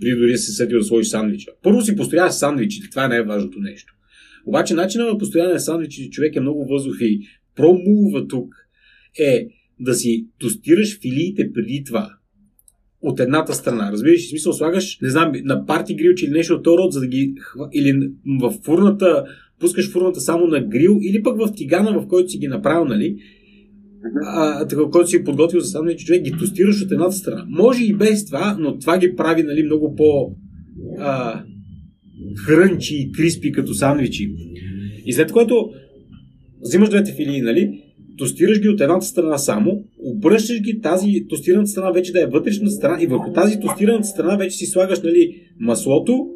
преди 0.00 0.16
дори 0.16 0.32
да 0.32 0.38
се 0.38 0.52
сетил 0.52 0.78
да 0.78 0.84
сложиш 0.84 1.08
сандвича. 1.08 1.50
Първо 1.62 1.80
си 1.80 1.96
построяваш 1.96 2.32
сандвичите, 2.32 2.90
това 2.90 3.04
е 3.04 3.08
най-важното 3.08 3.58
нещо. 3.58 3.94
Обаче 4.46 4.74
начинът 4.74 5.12
на 5.12 5.18
построяване 5.18 5.54
на 5.54 5.60
сандвичи 5.60 6.10
човек 6.10 6.36
е 6.36 6.40
много 6.40 6.66
възов 6.66 6.96
и 7.00 7.20
промува 7.56 8.28
тук 8.28 8.54
е 9.18 9.46
да 9.80 9.94
си 9.94 10.26
тостираш 10.38 11.00
филиите 11.00 11.52
преди 11.52 11.84
това. 11.86 12.10
От 13.02 13.20
едната 13.20 13.54
страна. 13.54 13.92
Разбираш, 13.92 14.26
в 14.26 14.30
смисъл 14.30 14.52
слагаш, 14.52 14.98
не 15.02 15.10
знам, 15.10 15.32
на 15.44 15.66
парти 15.66 15.94
грилче 15.94 16.26
или 16.26 16.32
нещо 16.32 16.54
от 16.54 16.62
този 16.62 16.76
род, 16.78 16.92
за 16.92 17.00
да 17.00 17.06
ги 17.06 17.34
или 17.72 18.10
в 18.40 18.54
фурната, 18.64 19.24
пускаш 19.60 19.90
фурната 19.90 20.20
само 20.20 20.46
на 20.46 20.60
грил, 20.60 20.98
или 21.02 21.22
пък 21.22 21.38
в 21.38 21.52
тигана, 21.52 22.00
в 22.00 22.08
който 22.08 22.28
си 22.28 22.38
ги 22.38 22.48
направил, 22.48 22.84
нали? 22.84 23.16
А, 24.26 24.66
така, 24.66 24.82
който 24.92 25.10
си 25.10 25.24
подготвил 25.24 25.60
за 25.60 25.70
сандвич, 25.70 26.00
човек 26.00 26.22
ги 26.22 26.32
тостираш 26.38 26.82
от 26.82 26.92
едната 26.92 27.12
страна. 27.12 27.46
Може 27.48 27.84
и 27.84 27.94
без 27.94 28.26
това, 28.26 28.56
но 28.60 28.78
това 28.78 28.98
ги 28.98 29.16
прави 29.16 29.42
нали, 29.42 29.62
много 29.62 29.94
по 29.96 30.36
а, 30.98 31.42
хрънчи 32.46 32.96
и 32.96 33.12
криспи 33.12 33.52
като 33.52 33.74
сандвичи. 33.74 34.34
И 35.06 35.12
след 35.12 35.32
което 35.32 35.70
взимаш 36.60 36.88
двете 36.88 37.12
филии, 37.12 37.40
нали? 37.40 37.81
Тостираш 38.22 38.60
ги 38.60 38.68
от 38.68 38.80
едната 38.80 39.06
страна 39.06 39.38
само, 39.38 39.84
обръщаш 39.98 40.60
ги 40.60 40.80
тази 40.80 41.26
тостираната 41.28 41.70
страна 41.70 41.90
вече 41.90 42.12
да 42.12 42.22
е 42.22 42.26
вътрешна 42.26 42.70
страна 42.70 43.02
и 43.02 43.06
върху 43.06 43.32
тази 43.32 43.60
тостираната 43.60 44.06
страна 44.08 44.36
вече 44.36 44.56
си 44.56 44.66
слагаш 44.66 45.02
нали, 45.02 45.42
маслото, 45.60 46.26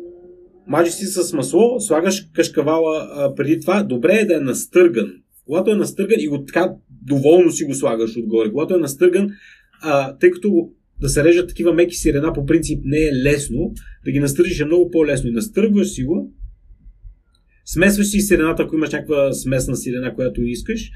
мажеш 0.67 0.95
си 0.95 1.07
с 1.07 1.33
масло, 1.33 1.81
слагаш 1.81 2.27
кашкавала 2.35 3.09
а, 3.13 3.35
преди 3.35 3.61
това, 3.61 3.83
добре 3.83 4.15
е 4.15 4.25
да 4.25 4.37
е 4.37 4.41
настърган. 4.41 5.13
Когато 5.45 5.71
е 5.71 5.77
настърган 5.77 6.21
и 6.21 6.29
го 6.29 6.45
така 6.45 6.73
доволно 7.07 7.53
си 7.53 7.65
го 7.65 7.75
слагаш 7.75 8.17
отгоре. 8.17 8.51
Когато 8.51 8.75
е 8.75 8.79
настърган, 8.79 9.31
а, 9.83 10.17
тъй 10.19 10.31
като 10.31 10.71
да 11.01 11.09
се 11.09 11.25
режат 11.25 11.49
такива 11.49 11.75
меки 11.75 11.97
сирена 11.97 12.33
по 12.33 12.47
принцип 12.47 12.81
не 12.85 12.99
е 12.99 13.13
лесно, 13.13 13.73
да 14.05 14.11
ги 14.11 14.21
настържиш 14.21 14.61
е 14.61 14.65
много 14.65 14.91
по-лесно 14.91 15.31
и 15.31 15.33
настъргваш 15.33 15.89
си 15.89 16.03
го, 16.03 16.33
смесваш 17.65 18.07
си 18.07 18.21
сирената, 18.21 18.63
ако 18.63 18.77
имаш 18.77 18.93
някаква 18.93 19.33
смесна 19.33 19.77
сирена, 19.77 20.15
която 20.15 20.43
искаш. 20.43 20.91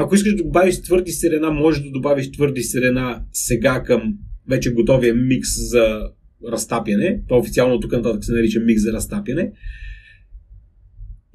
Ако 0.00 0.14
искаш 0.14 0.34
да 0.34 0.42
добавиш 0.42 0.82
твърди 0.82 1.10
сирена, 1.10 1.50
можеш 1.50 1.82
да 1.82 1.90
добавиш 1.90 2.30
твърди 2.30 2.62
сирена 2.62 3.22
сега 3.32 3.82
към 3.82 4.14
вече 4.48 4.72
готовия 4.72 5.14
микс 5.14 5.48
за 5.70 6.00
разтапяне. 6.48 7.22
То 7.28 7.38
официално 7.38 7.80
тук 7.80 7.92
нататък 7.92 8.24
се 8.24 8.32
нарича 8.32 8.60
микс 8.60 8.82
за 8.82 8.92
разтапяне. 8.92 9.52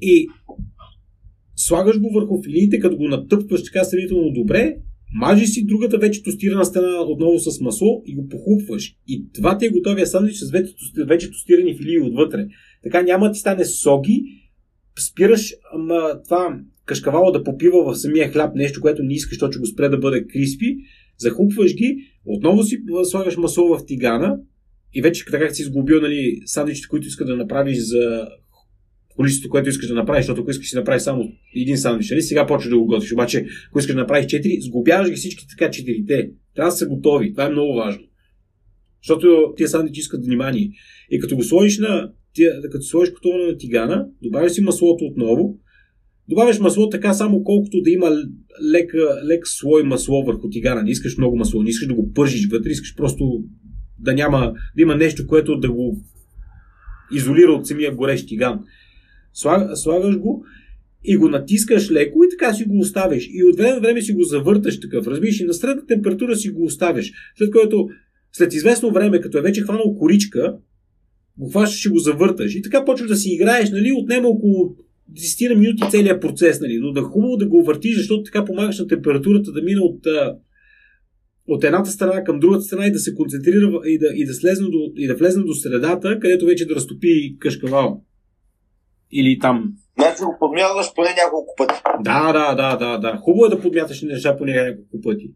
И 0.00 0.28
слагаш 1.56 2.00
го 2.00 2.10
върху 2.14 2.42
филиите, 2.42 2.78
като 2.78 2.96
го 2.96 3.08
натъпваш 3.08 3.64
така 3.64 3.84
сравнително 3.84 4.32
добре, 4.32 4.76
мажи 5.14 5.46
си 5.46 5.66
другата 5.66 5.98
вече 5.98 6.22
тостирана 6.22 6.64
стена 6.64 7.02
отново 7.02 7.38
с 7.38 7.60
масло 7.60 8.02
и 8.06 8.14
го 8.14 8.28
похлупваш. 8.28 8.96
И 9.08 9.24
това 9.34 9.58
ти 9.58 9.66
е 9.66 9.70
готовия 9.70 10.06
сандвич 10.06 10.36
с 10.36 10.50
вече 11.06 11.30
тостирани 11.30 11.76
филии 11.76 12.00
отвътре. 12.00 12.46
Така 12.82 13.02
няма 13.02 13.32
ти 13.32 13.38
стане 13.38 13.64
соги, 13.64 14.24
спираш 14.98 15.54
ама, 15.74 16.22
това 16.24 16.60
кашкавала 16.86 17.32
да 17.32 17.44
попива 17.44 17.84
в 17.84 17.96
самия 17.96 18.32
хляб 18.32 18.54
нещо, 18.54 18.80
което 18.80 19.02
не 19.02 19.14
искаш, 19.14 19.34
защото 19.34 19.60
го 19.60 19.66
спре 19.66 19.88
да 19.88 19.98
бъде 19.98 20.26
криспи, 20.26 20.76
захлупваш 21.18 21.74
ги, 21.74 21.96
отново 22.24 22.62
си 22.62 22.82
слагаш 23.04 23.36
масло 23.36 23.78
в 23.78 23.86
тигана 23.86 24.38
и 24.94 25.02
вече 25.02 25.24
така 25.24 25.50
си 25.50 25.62
изгубил 25.62 26.00
нали, 26.00 26.40
сандвичите, 26.46 26.88
които 26.88 27.06
искаш 27.06 27.26
да 27.26 27.36
направиш 27.36 27.78
за 27.78 28.26
количеството, 29.16 29.50
което 29.50 29.68
искаш 29.68 29.88
да 29.88 29.94
направиш, 29.94 30.24
защото 30.24 30.40
ако 30.40 30.50
искаш 30.50 30.70
да 30.70 30.78
направиш 30.78 31.02
само 31.02 31.32
един 31.56 31.78
сандвич, 31.78 32.10
нали? 32.10 32.22
сега 32.22 32.46
почваш 32.46 32.70
да 32.70 32.78
го 32.78 32.86
готвиш. 32.86 33.12
Обаче, 33.12 33.46
ако 33.68 33.78
искаш 33.78 33.94
да 33.94 34.00
направиш 34.00 34.26
4, 34.26 34.60
сглобяваш 34.60 35.10
ги 35.10 35.16
всички 35.16 35.46
така 35.48 35.70
четирите. 35.70 36.30
Трябва 36.54 36.70
да 36.70 36.76
са 36.76 36.86
готови. 36.86 37.32
Това 37.32 37.44
е 37.44 37.50
много 37.50 37.74
важно. 37.74 38.04
Защото 39.02 39.54
тия 39.56 39.68
сандвичи 39.68 40.00
искат 40.00 40.24
внимание. 40.24 40.70
И 41.10 41.20
като 41.20 41.36
го 41.36 41.42
сложиш 41.42 41.78
на 41.78 42.10
като 42.72 42.84
сложиш 42.84 43.12
готово 43.14 43.38
на 43.38 43.58
тигана, 43.58 44.06
добавяш 44.22 44.52
си 44.52 44.60
маслото 44.60 45.04
отново, 45.04 45.58
добавяш 46.28 46.60
масло 46.60 46.88
така 46.88 47.14
само 47.14 47.44
колкото 47.44 47.82
да 47.82 47.90
има 47.90 48.10
лек, 48.72 48.94
лек 49.30 49.48
слой 49.48 49.82
масло 49.82 50.24
върху 50.24 50.48
тигана. 50.48 50.82
Не 50.82 50.90
искаш 50.90 51.18
много 51.18 51.36
масло, 51.36 51.62
не 51.62 51.70
искаш 51.70 51.88
да 51.88 51.94
го 51.94 52.12
пържиш 52.12 52.48
вътре, 52.48 52.70
искаш 52.70 52.94
просто 52.96 53.44
да 53.98 54.14
няма, 54.14 54.54
да 54.76 54.82
има 54.82 54.96
нещо, 54.96 55.26
което 55.26 55.56
да 55.56 55.72
го 55.72 56.00
изолира 57.12 57.52
от 57.52 57.66
самия 57.66 57.94
горещ 57.94 58.28
тиган. 58.28 58.60
Слагаш 59.74 60.18
го 60.18 60.44
и 61.04 61.16
го 61.16 61.28
натискаш 61.28 61.90
леко 61.90 62.24
и 62.24 62.28
така 62.38 62.54
си 62.54 62.64
го 62.64 62.78
оставиш. 62.78 63.28
И 63.32 63.44
от 63.44 63.56
време 63.56 63.74
на 63.74 63.80
време 63.80 64.02
си 64.02 64.12
го 64.12 64.22
завърташ 64.22 64.80
такъв, 64.80 65.06
разбираш, 65.06 65.40
и 65.40 65.44
на 65.44 65.54
средна 65.54 65.86
температура 65.86 66.36
си 66.36 66.50
го 66.50 66.64
оставиш. 66.64 67.12
След 67.38 67.50
което, 67.50 67.88
след 68.32 68.54
известно 68.54 68.92
време, 68.92 69.20
като 69.20 69.38
е 69.38 69.42
вече 69.42 69.62
хванал 69.62 69.94
коричка, 69.98 70.56
го 71.38 71.48
хващаш 71.48 71.84
и 71.84 71.88
го 71.88 71.98
завърташ. 71.98 72.54
И 72.54 72.62
така 72.62 72.84
почваш 72.84 73.08
да 73.08 73.16
си 73.16 73.30
играеш, 73.30 73.70
нали, 73.70 73.92
отнема 73.92 74.28
около 74.28 74.76
10 75.12 75.48
на 75.48 75.60
минути 75.60 75.90
целият 75.90 76.20
процес, 76.20 76.60
нали, 76.60 76.78
но 76.78 76.92
да 76.92 77.00
е 77.00 77.02
хубаво 77.02 77.36
да 77.36 77.48
го 77.48 77.64
въртиш, 77.64 77.96
защото 77.96 78.22
така 78.22 78.44
помагаш 78.44 78.78
на 78.78 78.86
температурата 78.86 79.52
да 79.52 79.62
мине 79.62 79.80
от, 79.80 80.06
от 81.48 81.64
едната 81.64 81.90
страна 81.90 82.24
към 82.24 82.40
другата 82.40 82.62
страна 82.62 82.86
и 82.86 82.92
да 82.92 82.98
се 82.98 83.14
концентрира 83.14 83.80
и 83.86 83.98
да, 83.98 84.06
и 84.14 84.26
да, 84.26 84.34
слезне 84.34 84.68
до, 84.68 84.92
и 84.96 85.06
да 85.06 85.14
влезне 85.14 85.42
до 85.42 85.54
средата, 85.54 86.20
където 86.20 86.46
вече 86.46 86.66
да 86.66 86.74
разтопи 86.74 87.36
кашкавал. 87.38 88.02
Или 89.12 89.38
там. 89.38 89.72
Значи 89.98 90.22
го 90.22 90.36
подмяташ 90.40 90.94
поне 90.94 91.08
няколко 91.24 91.54
пъти. 91.56 91.74
Да, 92.00 92.32
да, 92.32 92.54
да, 92.54 92.76
да, 92.76 92.98
да. 92.98 93.16
Хубаво 93.16 93.46
е 93.46 93.48
да 93.48 93.60
подмяташ 93.60 94.02
неща 94.02 94.36
поне 94.36 94.52
няколко 94.52 95.00
пъти. 95.02 95.30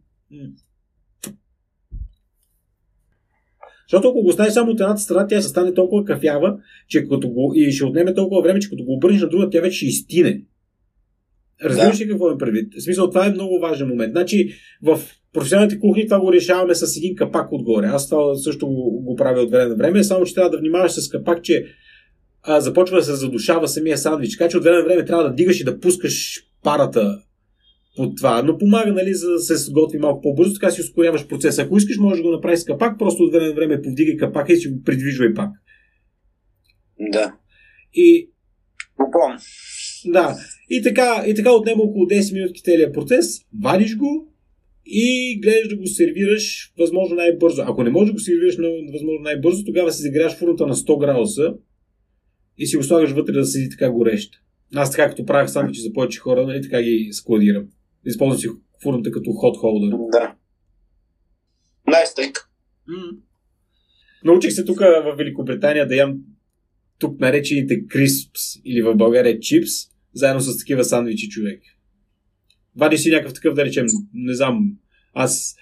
Защото 3.88 4.08
ако 4.08 4.22
го 4.22 4.28
оставиш 4.28 4.52
само 4.52 4.70
от 4.70 4.80
едната 4.80 5.00
страна, 5.00 5.26
тя 5.26 5.40
ще 5.40 5.48
стане 5.48 5.74
толкова 5.74 6.04
кафява, 6.04 6.56
че 6.88 7.08
като 7.08 7.28
го, 7.28 7.52
и 7.56 7.72
ще 7.72 7.84
отнеме 7.84 8.14
толкова 8.14 8.42
време, 8.42 8.60
че 8.60 8.70
като 8.70 8.84
го 8.84 8.94
обърнеш 8.94 9.20
на 9.22 9.28
другата, 9.28 9.50
тя 9.50 9.60
вече 9.60 9.76
ще 9.76 9.86
изтине. 9.86 10.42
Разбираш 11.64 12.00
ли 12.00 12.04
да. 12.04 12.10
какво 12.10 12.30
е 12.30 12.38
предвид? 12.38 12.74
В 12.78 12.82
смисъл, 12.82 13.08
това 13.08 13.26
е 13.26 13.30
много 13.30 13.58
важен 13.58 13.88
момент. 13.88 14.12
Значи, 14.12 14.50
в 14.82 15.00
професионалните 15.32 15.80
кухни 15.80 16.06
това 16.06 16.20
го 16.20 16.32
решаваме 16.32 16.74
с 16.74 16.96
един 16.96 17.16
капак 17.16 17.52
отгоре. 17.52 17.86
Аз 17.86 18.08
това 18.08 18.34
също 18.34 18.66
го, 18.66 19.02
го 19.02 19.16
правя 19.16 19.40
от 19.40 19.50
време 19.50 19.68
на 19.68 19.76
време, 19.76 20.04
само 20.04 20.24
че 20.24 20.34
трябва 20.34 20.50
да 20.50 20.58
внимаваш 20.58 20.92
с 20.92 21.08
капак, 21.08 21.42
че 21.42 21.64
а, 22.42 22.60
започва 22.60 22.96
да 22.96 23.02
се 23.02 23.14
задушава 23.14 23.68
самия 23.68 23.98
сандвич. 23.98 24.36
Така 24.36 24.50
че 24.50 24.56
от 24.56 24.64
време 24.64 24.78
на 24.78 24.84
време 24.84 25.04
трябва 25.04 25.24
да 25.24 25.34
дигаш 25.34 25.60
и 25.60 25.64
да 25.64 25.80
пускаш 25.80 26.44
парата 26.62 27.18
по 27.98 28.14
това. 28.14 28.42
Но 28.42 28.58
помага, 28.58 28.92
нали, 28.92 29.14
за 29.14 29.30
да 29.30 29.38
се 29.38 29.56
сготви 29.56 29.98
малко 29.98 30.20
по-бързо, 30.22 30.54
така 30.54 30.70
си 30.70 30.80
ускоряваш 30.80 31.26
процеса. 31.26 31.62
Ако 31.62 31.76
искаш, 31.76 31.98
можеш 31.98 32.22
да 32.22 32.28
го 32.28 32.34
направиш 32.34 32.60
с 32.60 32.64
капак, 32.64 32.98
просто 32.98 33.22
от 33.22 33.32
време 33.32 33.46
на 33.48 33.54
време 33.54 33.82
повдигай 33.82 34.16
капака 34.16 34.52
и 34.52 34.56
си 34.56 34.68
го 34.68 34.82
придвижвай 34.82 35.34
пак. 35.34 35.50
Да. 37.12 37.36
И. 37.94 38.30
Попом. 38.96 39.36
Да. 40.06 40.36
И 40.70 40.82
така, 40.82 41.24
и 41.26 41.34
така 41.34 41.52
отнема 41.52 41.82
около 41.82 42.04
10 42.04 42.34
минути 42.34 42.62
целият 42.62 42.94
процес, 42.94 43.40
вадиш 43.62 43.96
го 43.96 44.32
и 44.86 45.40
гледаш 45.42 45.68
да 45.68 45.76
го 45.76 45.86
сервираш 45.86 46.72
възможно 46.78 47.16
най-бързо. 47.16 47.62
Ако 47.62 47.82
не 47.82 47.90
можеш 47.90 48.06
да 48.06 48.12
го 48.12 48.20
сервираш 48.20 48.56
на 48.56 48.68
възможно 48.92 49.22
най-бързо, 49.22 49.64
тогава 49.64 49.92
си 49.92 50.02
загряваш 50.02 50.36
фурната 50.36 50.66
на 50.66 50.74
100 50.74 51.00
градуса 51.00 51.54
и 52.58 52.66
си 52.66 52.76
го 52.76 52.82
слагаш 52.82 53.10
вътре 53.10 53.32
да 53.32 53.46
седи 53.46 53.70
така 53.70 53.90
горещ. 53.90 54.34
Аз 54.74 54.90
така 54.90 55.08
като 55.08 55.26
правях 55.26 55.50
сандвичи 55.50 55.80
за 55.80 55.92
повече 55.92 56.18
хора, 56.18 56.46
нали, 56.46 56.62
така 56.62 56.82
ги 56.82 57.08
складирам. 57.12 57.64
Използвам 58.08 58.38
си 58.38 58.48
фурната 58.82 59.10
като 59.10 59.32
хот 59.32 59.56
холдер. 59.56 59.96
Да. 60.12 60.34
Най-стък. 61.86 62.50
Научих 64.24 64.52
се 64.52 64.64
тук 64.64 64.80
в 64.80 65.14
Великобритания 65.18 65.88
да 65.88 65.96
ям 65.96 66.18
тук 66.98 67.20
наречените 67.20 67.86
криспс 67.86 68.42
или 68.64 68.82
в 68.82 68.96
България 68.96 69.40
чипс, 69.40 69.70
заедно 70.12 70.40
с 70.40 70.58
такива 70.58 70.84
сандвичи 70.84 71.28
човек. 71.28 71.62
Вади 72.76 72.98
си 72.98 73.10
някакъв 73.10 73.34
такъв, 73.34 73.54
да 73.54 73.64
речем, 73.64 73.86
не 74.14 74.34
знам, 74.34 74.78
аз 75.14 75.56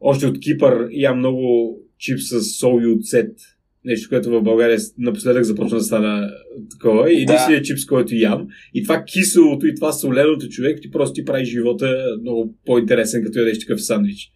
още 0.00 0.26
от 0.26 0.40
Кипър 0.40 0.88
ям 0.90 1.18
много 1.18 1.76
чипс 1.98 2.22
с 2.28 2.58
сол 2.58 2.80
и 2.82 2.92
оцет 2.92 3.38
нещо, 3.84 4.08
което 4.08 4.30
в 4.30 4.42
България 4.42 4.78
напоследък 4.98 5.44
започна 5.44 5.78
да 5.78 5.84
стана 5.84 6.30
такова. 6.70 7.12
И 7.12 7.22
единствения 7.22 7.60
да. 7.60 7.64
чипс, 7.64 7.86
който 7.86 8.14
ям. 8.14 8.46
И 8.74 8.82
това 8.82 9.04
киселото 9.04 9.66
и 9.66 9.74
това 9.74 9.92
соленото 9.92 10.48
човек 10.48 10.78
ти 10.82 10.90
просто 10.90 11.14
ти 11.14 11.24
прави 11.24 11.44
живота 11.44 12.16
много 12.20 12.54
по-интересен, 12.66 13.24
като 13.24 13.38
ядеш 13.38 13.58
такъв 13.58 13.84
сандвич. 13.84 14.32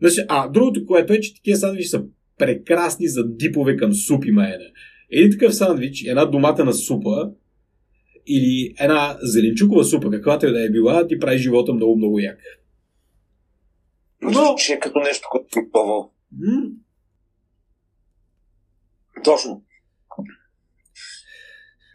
Значи, 0.00 0.20
а, 0.28 0.48
другото, 0.48 0.86
което 0.86 1.12
е, 1.12 1.20
че 1.20 1.34
такива 1.34 1.56
сандвичи 1.56 1.88
са 1.88 2.04
прекрасни 2.38 3.08
за 3.08 3.28
дипове 3.28 3.76
към 3.76 3.94
супи 3.94 4.30
маена. 4.30 4.64
Един 5.10 5.30
такъв 5.30 5.54
сандвич, 5.54 6.02
една 6.06 6.24
домата 6.24 6.64
на 6.64 6.72
супа 6.72 7.30
или 8.26 8.74
една 8.80 9.16
зеленчукова 9.22 9.84
супа, 9.84 10.10
каквато 10.10 10.46
и 10.46 10.52
да 10.52 10.66
е 10.66 10.70
била, 10.70 11.06
ти 11.06 11.18
прави 11.18 11.38
живота 11.38 11.72
много-много 11.72 12.18
як. 12.18 12.38
Но... 14.22 14.54
Че 14.58 14.72
е 14.72 14.78
като 14.78 14.98
нещо, 14.98 15.28
което 15.30 15.58
е 15.58 15.70
пробвал. 15.72 16.12
Точно. 19.24 19.62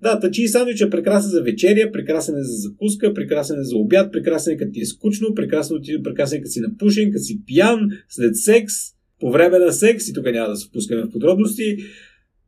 Да, 0.01 0.19
тъчи 0.19 0.47
сандвич 0.47 0.81
е 0.81 0.89
прекрасен 0.89 1.29
за 1.29 1.41
вечеря, 1.41 1.91
прекрасен 1.91 2.37
е 2.37 2.43
за 2.43 2.53
закуска, 2.53 3.13
прекрасен 3.13 3.59
е 3.59 3.63
за 3.63 3.77
обяд, 3.77 4.11
прекрасен 4.11 4.53
е 4.53 4.57
като 4.57 4.71
ти 4.71 4.81
е 4.81 4.85
скучно, 4.85 5.35
прекрасен, 5.35 5.77
е, 5.77 6.03
прекрасен 6.03 6.37
е 6.37 6.41
като 6.41 6.51
си 6.51 6.59
напушен, 6.59 7.11
като 7.11 7.23
си 7.23 7.45
пиян, 7.45 7.89
след 8.09 8.37
секс, 8.37 8.73
по 9.19 9.31
време 9.31 9.59
на 9.59 9.71
секс, 9.71 10.07
и 10.09 10.13
тук 10.13 10.25
няма 10.25 10.49
да 10.49 10.55
се 10.55 10.67
впускаме 10.67 11.03
в 11.03 11.11
подробности, 11.11 11.77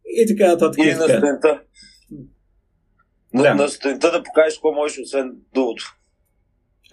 и 0.05 0.25
така 0.27 0.47
нататък. 0.47 0.77
И, 0.85 0.87
и 0.87 0.93
на 0.93 1.01
студента. 1.01 1.61
Да. 3.33 3.55
На 3.55 3.67
студента 3.67 4.11
да 4.11 4.23
покажеш 4.23 4.53
какво 4.53 4.71
можеш, 4.71 4.99
освен 4.99 5.31
другото. 5.53 5.97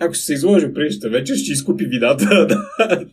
Ако 0.00 0.14
ще 0.14 0.24
се 0.24 0.34
изложи 0.34 0.74
предишната 0.74 1.10
вечер, 1.10 1.34
ще 1.34 1.52
изкупи 1.52 1.84
видата. 1.84 2.48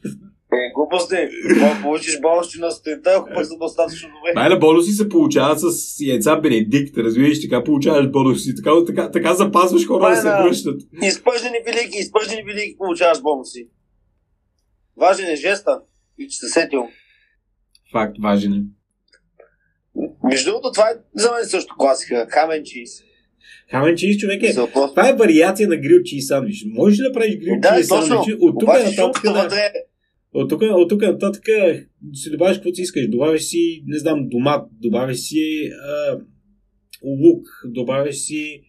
Е, 0.57 0.71
глупости. 0.75 1.15
Мога 1.59 1.75
получиш 1.81 2.19
бонуси 2.21 2.59
на 2.59 2.71
стента, 2.71 3.09
ако 3.17 3.29
пък 3.35 3.45
са 3.45 3.57
достатъчно 3.57 4.09
добре. 4.09 4.33
Най-на 4.35 4.57
бонуси 4.59 4.91
се 4.91 5.09
получават 5.09 5.59
с 5.59 5.65
яйца 6.01 6.35
Бенедикт, 6.35 6.97
разбираш, 6.97 7.41
така 7.41 7.63
получаваш 7.63 8.09
бонуси. 8.09 8.55
Така, 8.55 8.71
така, 8.87 9.11
така 9.11 9.33
запазваш 9.33 9.87
хора 9.87 10.09
да 10.09 10.15
се 10.15 10.27
връщат. 10.27 10.81
Изпъждени 11.03 11.57
велики, 11.65 11.97
изпъждени 11.97 12.43
велики 12.43 12.77
получаваш 12.77 13.21
бонуси. 13.21 13.67
Важен 14.97 15.29
е 15.29 15.35
жеста. 15.35 15.81
И 16.19 16.27
че 16.27 16.37
се 16.37 16.47
сетил. 16.47 16.87
Факт, 17.91 18.15
важен 18.23 18.53
е. 18.53 18.63
Между 20.23 20.49
другото, 20.49 20.71
това 20.71 20.89
е 20.89 20.93
за 21.15 21.31
мен 21.31 21.45
също 21.45 21.75
класика. 21.77 22.27
Хамен 22.29 22.63
чиз. 22.63 22.89
Хамен 23.71 23.95
чиз, 23.95 24.17
човек 24.17 24.43
е. 24.43 24.53
Това 24.73 25.09
е 25.09 25.13
вариация 25.13 25.69
на 25.69 25.77
грил 25.77 26.03
чиз 26.03 26.27
сандвич. 26.27 26.65
Можеш 26.73 26.99
ли 26.99 27.03
да 27.03 27.11
правиш 27.13 27.37
грил 27.37 27.59
да, 27.59 27.77
чиз 27.77 27.87
сандвич? 27.87 28.35
От 28.41 28.59
тук 28.59 28.69
нататък. 29.23 29.23
Да... 29.23 29.71
От 30.34 30.50
тук, 30.50 30.62
от 30.62 30.89
тук 30.89 31.01
нататък 31.01 31.43
си 32.13 32.31
добавиш 32.31 32.57
каквото 32.57 32.75
си 32.75 32.81
искаш. 32.81 33.10
Добавиш 33.10 33.41
си, 33.41 33.84
не 33.86 34.00
знам, 34.00 34.29
домат, 34.29 34.69
добавиш 34.72 35.17
си 35.17 35.72
а, 35.89 36.19
лук, 37.03 37.46
добавиш 37.65 38.15
си... 38.15 38.62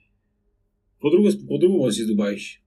По 1.01 1.11
друго, 1.11 1.29
по 1.49 1.59
друго 1.59 1.77
може 1.77 1.89
да 1.89 1.93
си 1.93 2.07
добавиш. 2.07 2.63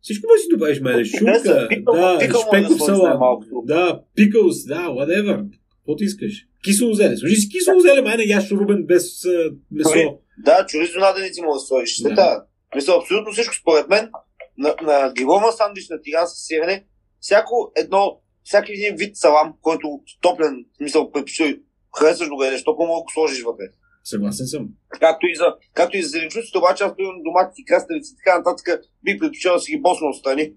Всичко 0.00 0.26
може 0.26 0.38
да 0.38 0.42
си 0.42 0.48
добавиш 0.50 0.80
мене. 0.80 1.04
Шунка, 1.04 1.42
да, 1.42 2.18
шпеков 2.20 2.82
салат. 2.84 3.42
Да, 3.64 4.02
пикълс, 4.14 4.64
да, 4.64 4.88
whatever. 4.88 5.44
Каквото 5.78 6.04
искаш. 6.04 6.46
Кисело 6.64 6.92
зеле. 6.92 7.16
Служи 7.16 7.36
си 7.36 7.48
кисело 7.48 7.80
зеле, 7.80 8.02
майна 8.02 8.24
яш 8.26 8.50
рубен 8.50 8.86
без 8.86 9.22
uh, 9.22 9.56
месо. 9.70 10.18
Да, 10.44 10.66
чоризо 10.68 10.98
наденици 10.98 11.40
мога 11.40 11.54
да 11.54 11.60
сложиш. 11.60 12.02
Да. 12.02 12.44
Мисля, 12.74 12.94
абсолютно 13.00 13.32
всичко 13.32 13.54
според 13.54 13.88
мен. 13.88 14.10
На, 14.58 14.74
на 14.82 15.12
грилова 15.16 15.52
сандвич 15.52 15.88
на 15.88 16.02
тиган 16.02 16.26
с 16.26 16.46
сирене, 16.46 16.84
всяко 17.20 17.72
едно, 17.76 18.20
всяки 18.46 18.72
един 18.72 18.96
вид 18.96 19.16
салам, 19.16 19.54
който 19.62 20.00
топлен, 20.20 20.64
мисъл, 20.80 21.12
предпочитай, 21.12 21.58
харесваш 21.98 22.28
да 22.28 22.34
го 22.34 22.44
ядеш, 22.44 22.64
толкова 22.64 22.88
го 22.88 23.06
сложиш 23.14 23.42
вътре. 23.42 23.64
Съгласен 24.04 24.46
съм. 24.46 24.68
Както 24.88 25.26
и 25.26 25.34
за, 25.36 25.44
както 25.74 25.96
и 25.96 26.02
за 26.02 26.08
зеленчуците, 26.08 26.58
обаче 26.58 26.84
аз 26.84 26.96
примерно 26.96 27.22
домати, 27.24 27.64
краставици 27.64 28.12
и 28.12 28.16
така 28.16 28.38
нататък, 28.38 28.80
бих 29.04 29.18
предпочел 29.18 29.52
да 29.52 29.60
си 29.60 29.72
ги 29.72 29.80
босна 29.80 30.08
отстрани. 30.08 30.52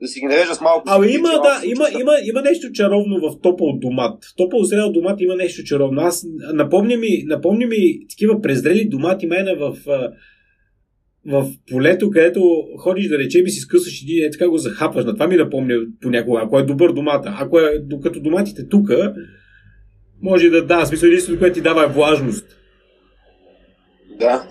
Да 0.00 0.08
си 0.08 0.20
ги 0.20 0.26
нарежа 0.26 0.54
с 0.54 0.60
малко. 0.60 0.82
Абе, 0.86 1.10
има, 1.10 1.28
да, 1.28 1.60
има, 1.64 1.86
има, 2.00 2.12
има 2.24 2.42
нещо 2.42 2.72
чаровно 2.72 3.20
в 3.20 3.40
топъл 3.40 3.72
домат. 3.72 4.24
Топъл 4.36 4.64
зрел 4.64 4.92
домат 4.92 5.20
има 5.20 5.36
нещо 5.36 5.64
чаровно. 5.64 6.00
Аз 6.00 6.26
напомня 6.54 6.96
ми, 6.96 7.24
напомня 7.26 7.66
ми 7.66 8.08
такива 8.10 8.40
презрели 8.42 8.88
домати 8.88 9.26
мене 9.26 9.54
в, 9.54 9.76
в 11.28 11.52
полето, 11.70 12.10
където 12.10 12.64
ходиш 12.78 13.08
да 13.08 13.18
речем 13.18 13.46
и 13.46 13.50
си 13.50 13.60
скъсаш 13.60 14.02
и 14.06 14.24
е, 14.24 14.30
така 14.30 14.48
го 14.48 14.58
захапваш. 14.58 15.04
На 15.04 15.12
това 15.12 15.26
ми 15.26 15.36
напомня 15.36 15.74
понякога, 16.00 16.40
ако 16.44 16.58
е 16.58 16.62
добър 16.62 16.92
домата. 16.92 17.36
Ако 17.38 17.58
е 17.58 17.78
докато 17.78 18.20
доматите 18.20 18.68
тук, 18.68 18.90
може 20.22 20.50
да 20.50 20.66
да, 20.66 20.86
смисъл 20.86 21.06
единственото, 21.06 21.40
което 21.40 21.54
ти 21.54 21.60
дава 21.60 21.84
е 21.84 21.88
влажност. 21.88 22.56
Да. 24.18 24.48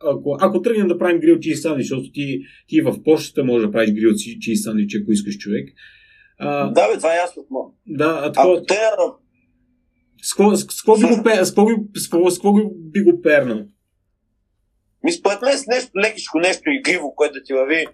Ако, 0.00 0.36
ако 0.40 0.62
тръгнем 0.62 0.88
да 0.88 0.98
правим 0.98 1.20
грил 1.20 1.38
чиз 1.38 1.62
сандвич, 1.62 1.86
защото 1.86 2.12
ти, 2.12 2.40
ти 2.66 2.80
в 2.80 3.02
почтата 3.04 3.44
можеш 3.44 3.66
да 3.66 3.72
правиш 3.72 3.92
грил 3.92 4.14
чиз 4.40 4.62
сандвич, 4.62 4.96
ако 5.02 5.12
искаш 5.12 5.38
човек. 5.38 5.68
А, 6.38 6.70
да, 6.70 6.92
бе, 6.92 6.96
това 6.96 7.14
е 7.14 7.16
ясно. 7.16 7.42
Да, 7.86 8.20
а 8.24 8.32
такова... 8.32 8.66
те... 8.66 8.74
С 10.22 10.34
какво 10.34 10.52
би 12.74 13.02
го 13.02 13.22
пернал? 13.22 13.66
Ми 15.04 15.12
според 15.12 15.42
мен 15.42 15.58
с 15.58 15.66
нещо 15.66 15.90
лекичко, 15.98 16.38
нещо 16.38 16.62
игриво, 16.70 17.14
което 17.14 17.34
да 17.34 17.42
ти 17.42 17.52
върви, 17.52 17.86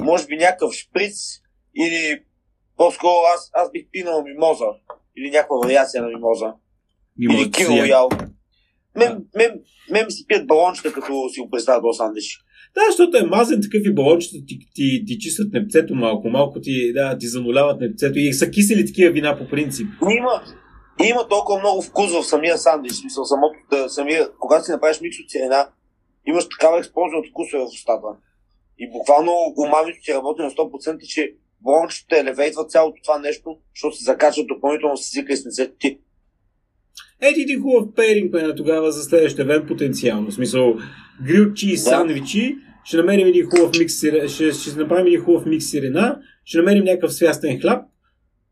може 0.00 0.26
би 0.26 0.36
някакъв 0.36 0.72
шприц 0.72 1.16
или 1.76 2.22
по-скоро 2.76 3.16
аз, 3.34 3.50
аз 3.54 3.70
бих 3.70 3.86
пинал 3.92 4.22
мимоза 4.22 4.64
или 5.16 5.30
някаква 5.30 5.56
вариация 5.64 6.02
на 6.02 6.08
мимоза. 6.08 6.52
Мимоза 7.18 7.42
или 7.42 7.50
киро 7.50 7.72
ял. 7.72 8.08
Мен, 8.96 9.24
мен, 9.36 9.60
мен 9.90 10.10
си 10.10 10.26
пият 10.26 10.46
балончета, 10.46 10.92
като 10.92 11.28
си 11.28 11.40
го 11.40 11.50
представят 11.50 11.82
до 11.82 11.92
сандвич. 11.92 12.38
Да, 12.74 12.80
защото 12.88 13.16
е 13.16 13.26
мазен 13.26 13.62
такъв 13.62 13.82
и 13.84 13.94
балончета 13.94 14.36
ти, 14.46 14.58
ти, 14.74 15.04
ти 15.06 15.18
чистят 15.18 15.52
непцето 15.52 15.94
малко, 15.94 16.28
малко 16.28 16.60
ти, 16.60 16.92
да, 16.92 17.18
ти 17.18 17.26
зануляват 17.26 17.80
непцето 17.80 18.18
и 18.18 18.32
са 18.32 18.50
кисели 18.50 18.86
такива 18.86 19.12
вина 19.12 19.38
по 19.38 19.48
принцип. 19.48 19.86
Има, 20.02 20.42
има 21.04 21.28
толкова 21.28 21.58
много 21.58 21.82
вкус 21.82 22.12
в 22.12 22.24
самия 22.24 22.58
сандвич, 22.58 22.92
смисъл 22.92 23.24
самото, 23.24 23.54
да, 23.70 23.88
самия, 23.88 24.28
когато 24.38 24.64
си 24.64 24.70
направиш 24.70 25.00
микс 25.00 25.16
от 25.20 25.30
цена, 25.30 25.68
имаш 26.26 26.48
такава 26.48 26.78
експлозия 26.78 27.18
от 27.18 27.28
вкусове 27.30 27.62
в 27.62 27.66
устата. 27.66 28.08
И 28.78 28.90
буквално 28.90 29.32
умамито 29.56 29.98
ти 30.04 30.14
работи 30.14 30.42
на 30.42 30.50
100%, 30.50 31.06
че 31.06 31.34
балончето 31.60 32.14
елевейтва 32.14 32.66
цялото 32.66 33.02
това 33.02 33.18
нещо, 33.18 33.58
защото 33.74 33.96
се 33.96 34.04
закачат 34.04 34.46
допълнително 34.46 34.96
с 34.96 35.08
езика 35.10 35.32
и 35.32 35.36
с 35.36 35.70
ти. 35.78 35.98
Ети 37.20 37.46
ти 37.46 37.56
хубав 37.56 37.94
пейринг 37.96 38.32
на 38.32 38.54
тогава 38.54 38.92
за 38.92 39.02
следващия 39.02 39.44
вен 39.44 39.66
потенциално. 39.66 40.30
В 40.30 40.34
смисъл, 40.34 40.76
грил 41.26 41.54
чиз 41.54 41.84
да. 41.84 41.90
сандвичи, 41.90 42.56
ще 42.84 42.96
намерим 42.96 43.26
един 43.26 43.46
хубав 43.46 43.78
микс, 43.78 43.94
ще, 44.28 44.52
ще 44.52 44.76
направим 44.76 45.06
един 45.06 45.20
хубав 45.20 45.46
микс 45.46 45.66
сирена, 45.66 46.20
ще 46.44 46.58
намерим 46.58 46.84
някакъв 46.84 47.14
свястен 47.14 47.60
хляб, 47.60 47.84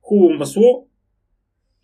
хубаво 0.02 0.32
масло, 0.32 0.86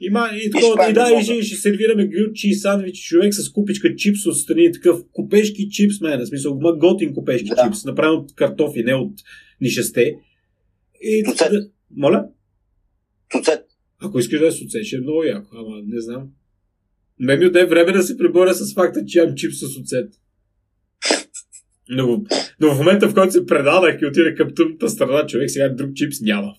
има 0.00 0.30
и, 0.34 0.50
такова, 0.50 0.90
и, 0.90 0.92
да, 0.92 1.20
и 1.20 1.24
ще, 1.24 1.42
ще 1.42 1.56
сервираме 1.56 2.06
грил 2.06 2.32
чиз 2.32 2.62
сандвич, 2.62 2.96
човек 2.96 3.34
с 3.34 3.52
купичка 3.52 3.96
чипс 3.96 4.26
отстрани, 4.26 4.72
такъв 4.72 5.00
купешки 5.12 5.68
чипс, 5.70 6.00
мен, 6.00 6.20
в 6.20 6.26
смисъл, 6.26 6.58
ма 6.60 6.76
готин 6.76 7.14
купешки 7.14 7.48
да. 7.48 7.64
чипс, 7.64 7.84
направен 7.84 8.18
от 8.18 8.34
картофи, 8.34 8.82
не 8.82 8.94
от 8.94 9.12
нишесте. 9.60 10.14
И, 11.02 11.22
Да, 11.22 11.68
моля? 11.96 12.28
Туцет. 13.30 13.66
Ако 13.98 14.18
искаш 14.18 14.40
да 14.40 14.46
е 14.46 14.52
суцет, 14.52 14.84
ще 14.84 14.96
е 14.96 15.00
много 15.00 15.24
яко, 15.24 15.48
ама 15.52 15.82
не 15.86 16.00
знам. 16.00 16.28
Ме 17.18 17.36
ми 17.36 17.46
отде 17.46 17.66
време 17.66 17.92
да 17.92 18.02
се 18.02 18.18
преборя 18.18 18.54
с 18.54 18.74
факта, 18.74 19.04
че 19.06 19.18
ям 19.18 19.34
чипс 19.34 19.58
с 19.58 19.78
оцет. 19.80 20.12
Но, 21.88 22.24
но 22.60 22.74
в 22.74 22.78
момента, 22.78 23.08
в 23.08 23.14
който 23.14 23.32
се 23.32 23.46
предадах 23.46 24.02
и 24.02 24.06
отида 24.06 24.34
към 24.34 24.54
тъмната 24.54 24.88
страна, 24.88 25.26
човек 25.26 25.50
сега 25.50 25.68
друг 25.68 25.94
чипс 25.94 26.20
няма. 26.20 26.54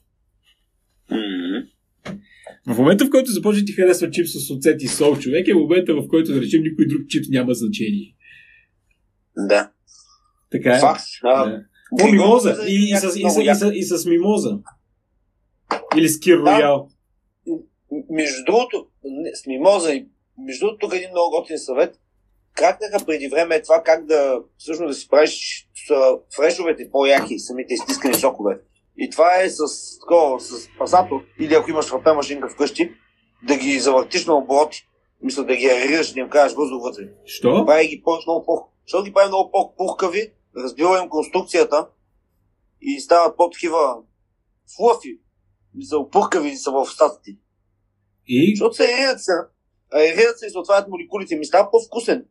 Mm-hmm. 1.11 1.46
В 2.67 2.77
момента, 2.77 3.05
в 3.05 3.09
който 3.09 3.31
започне 3.31 3.65
ти 3.65 3.71
харесва 3.73 4.11
чипс 4.11 4.31
с 4.31 4.51
оцет 4.51 4.83
и 4.83 4.87
сол, 4.87 5.17
човек, 5.17 5.47
е 5.47 5.53
момента, 5.53 5.93
в 5.93 6.07
който, 6.07 6.33
да 6.33 6.41
речем, 6.41 6.63
никой 6.63 6.87
друг 6.87 7.01
чипс 7.07 7.27
няма 7.29 7.53
значение. 7.53 8.15
Да. 9.37 9.71
Така 10.51 10.75
е. 10.75 10.79
Факт. 10.79 11.03
Да. 11.23 11.63
О, 12.03 12.11
мимоза. 12.11 12.57
И, 12.67 12.91
и, 12.93 12.97
с, 12.97 13.03
и, 13.03 13.29
с, 13.29 13.41
и, 13.41 13.55
с, 13.55 13.71
и, 13.73 13.83
с, 13.83 14.05
мимоза. 14.05 14.59
Или 15.97 16.09
с 16.09 16.19
кир 16.19 16.37
роял. 16.37 16.89
Между 18.09 18.43
другото, 18.45 18.87
с 19.33 19.47
мимоза 19.47 19.93
и 19.93 20.07
между 20.45 20.65
другото, 20.65 20.79
тук 20.79 20.93
е 20.93 20.97
един 20.97 21.09
много 21.11 21.31
готин 21.31 21.57
съвет. 21.57 21.99
Кракнаха 22.53 23.05
преди 23.05 23.27
време 23.27 23.55
е 23.55 23.61
това 23.61 23.83
как 23.85 24.05
да 24.05 24.39
всъщност 24.57 24.89
да 24.89 24.93
си 24.93 25.07
правиш 25.09 25.67
фрешовете 26.35 26.89
по-яки, 26.91 27.39
самите 27.39 27.73
изтискани 27.73 28.13
сокове. 28.13 28.59
И 28.97 29.09
това 29.09 29.41
е 29.41 29.49
с, 29.49 29.63
такова, 29.99 30.39
с 30.39 30.69
пасато, 30.77 31.21
или 31.39 31.53
ако 31.53 31.69
имаш 31.69 31.85
фрапе 31.85 32.13
машинка 32.13 32.49
вкъщи, 32.49 32.91
да 33.47 33.57
ги 33.57 33.79
завъртиш 33.79 34.25
на 34.25 34.37
обороти. 34.37 34.87
Мисля 35.21 35.43
да 35.43 35.55
ги 35.55 35.65
аерираш, 35.65 36.13
да 36.13 36.19
им 36.19 36.29
кажеш 36.29 36.55
въздух 36.55 36.83
вътре. 36.83 37.03
Що? 37.25 37.65
Прави 37.65 37.87
ги 37.87 38.01
по- 38.03 38.19
много 38.27 38.45
по 38.45 38.67
Що 38.85 39.03
ги 39.03 39.13
прави 39.13 39.27
много 39.27 39.51
по-пухкави, 39.51 40.33
разбива 40.57 41.03
им 41.03 41.09
конструкцията 41.09 41.87
и 42.81 42.99
стават 42.99 43.37
по-такива 43.37 43.97
флъфи. 44.77 45.19
Мисля, 45.73 46.09
пухкави 46.09 46.55
са 46.55 46.71
в 46.71 46.81
устата 46.81 47.21
ти. 47.21 47.37
И? 48.27 48.55
Защото 48.55 48.75
се 48.75 48.83
аерират 48.83 49.23
се 49.23 49.31
аерират 49.93 50.39
се 50.39 50.45
и 50.47 50.49
се 50.49 50.57
отварят 50.57 50.87
молекулите 50.87 51.35
ми. 51.35 51.45
Става 51.45 51.71
по-вкусен. 51.71 52.25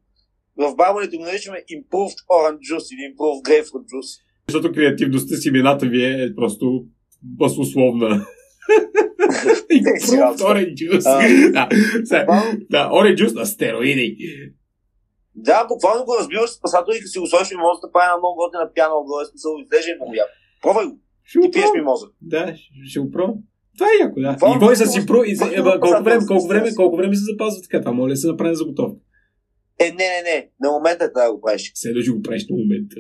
В 0.59 0.75
барманите 0.77 1.17
го 1.17 1.25
наричаме 1.25 1.65
Improved 1.71 2.27
Orange 2.31 2.59
Juice 2.59 2.95
или 2.95 3.15
Improved 3.15 3.43
Grapefruit 3.49 3.85
Juice. 3.93 4.23
Защото 4.49 4.75
креативността 4.75 5.37
си 5.37 5.49
имената 5.49 5.87
ви 5.87 6.05
е 6.05 6.35
просто 6.37 6.85
басословна. 7.23 8.27
Improved 9.73 10.39
Orange 10.51 10.75
Juice. 10.75 11.53
да, 11.53 11.69
да, 12.71 12.91
Orange 12.91 13.17
Juice 13.17 13.35
на 13.35 13.47
стероиди. 13.47 14.17
Да, 15.35 15.67
буквално 15.67 16.05
го 16.05 16.17
разбиваш 16.21 16.51
с 16.51 16.61
пасато 16.61 16.91
и 16.93 16.99
като 16.99 17.11
си 17.11 17.19
го 17.19 17.27
сложиш 17.27 17.57
може 17.59 17.79
да 17.85 17.93
прави 17.93 18.07
една 18.07 18.19
много 18.19 18.37
готина 18.43 18.71
пяна 18.75 18.95
отгоре, 19.01 19.25
смисъл, 19.31 19.53
излеже 19.63 19.91
и 19.91 19.99
много 19.99 20.15
яко. 20.15 20.35
Пробвай 20.63 20.87
го. 20.87 20.95
Ти 21.43 21.51
пиеш 21.53 21.71
мимоза. 21.75 22.07
Да, 22.21 22.55
ще 22.89 23.01
го 23.01 23.11
пробвам. 23.11 23.39
Това 23.79 23.87
е 23.89 24.03
яко, 24.05 24.21
да. 24.21 24.33
И 24.57 24.59
кой 24.59 24.77
са 24.77 24.87
си 24.87 25.07
про... 25.07 25.19
Е, 25.25 25.37
колко, 25.81 26.05
време, 26.05 26.27
колко, 26.27 26.47
време, 26.49 26.75
колко 26.75 26.97
време 26.97 27.17
се 27.17 27.25
запазва 27.33 27.63
така? 27.63 27.81
Това 27.81 27.93
моля 27.93 28.09
да 28.09 28.17
се 28.17 28.27
направи 28.27 28.55
за 28.57 28.65
готов. 28.65 28.93
Е, 29.79 29.85
не, 29.85 30.07
не, 30.15 30.23
не. 30.31 30.51
На 30.61 30.71
момента 30.71 31.13
трябва 31.13 31.31
да 31.31 31.35
го 31.35 31.41
правиш. 31.41 31.73
Се 31.75 31.93
да 31.93 32.13
го 32.13 32.23
правиш 32.23 32.47
на 32.51 32.57
момента. 32.57 32.97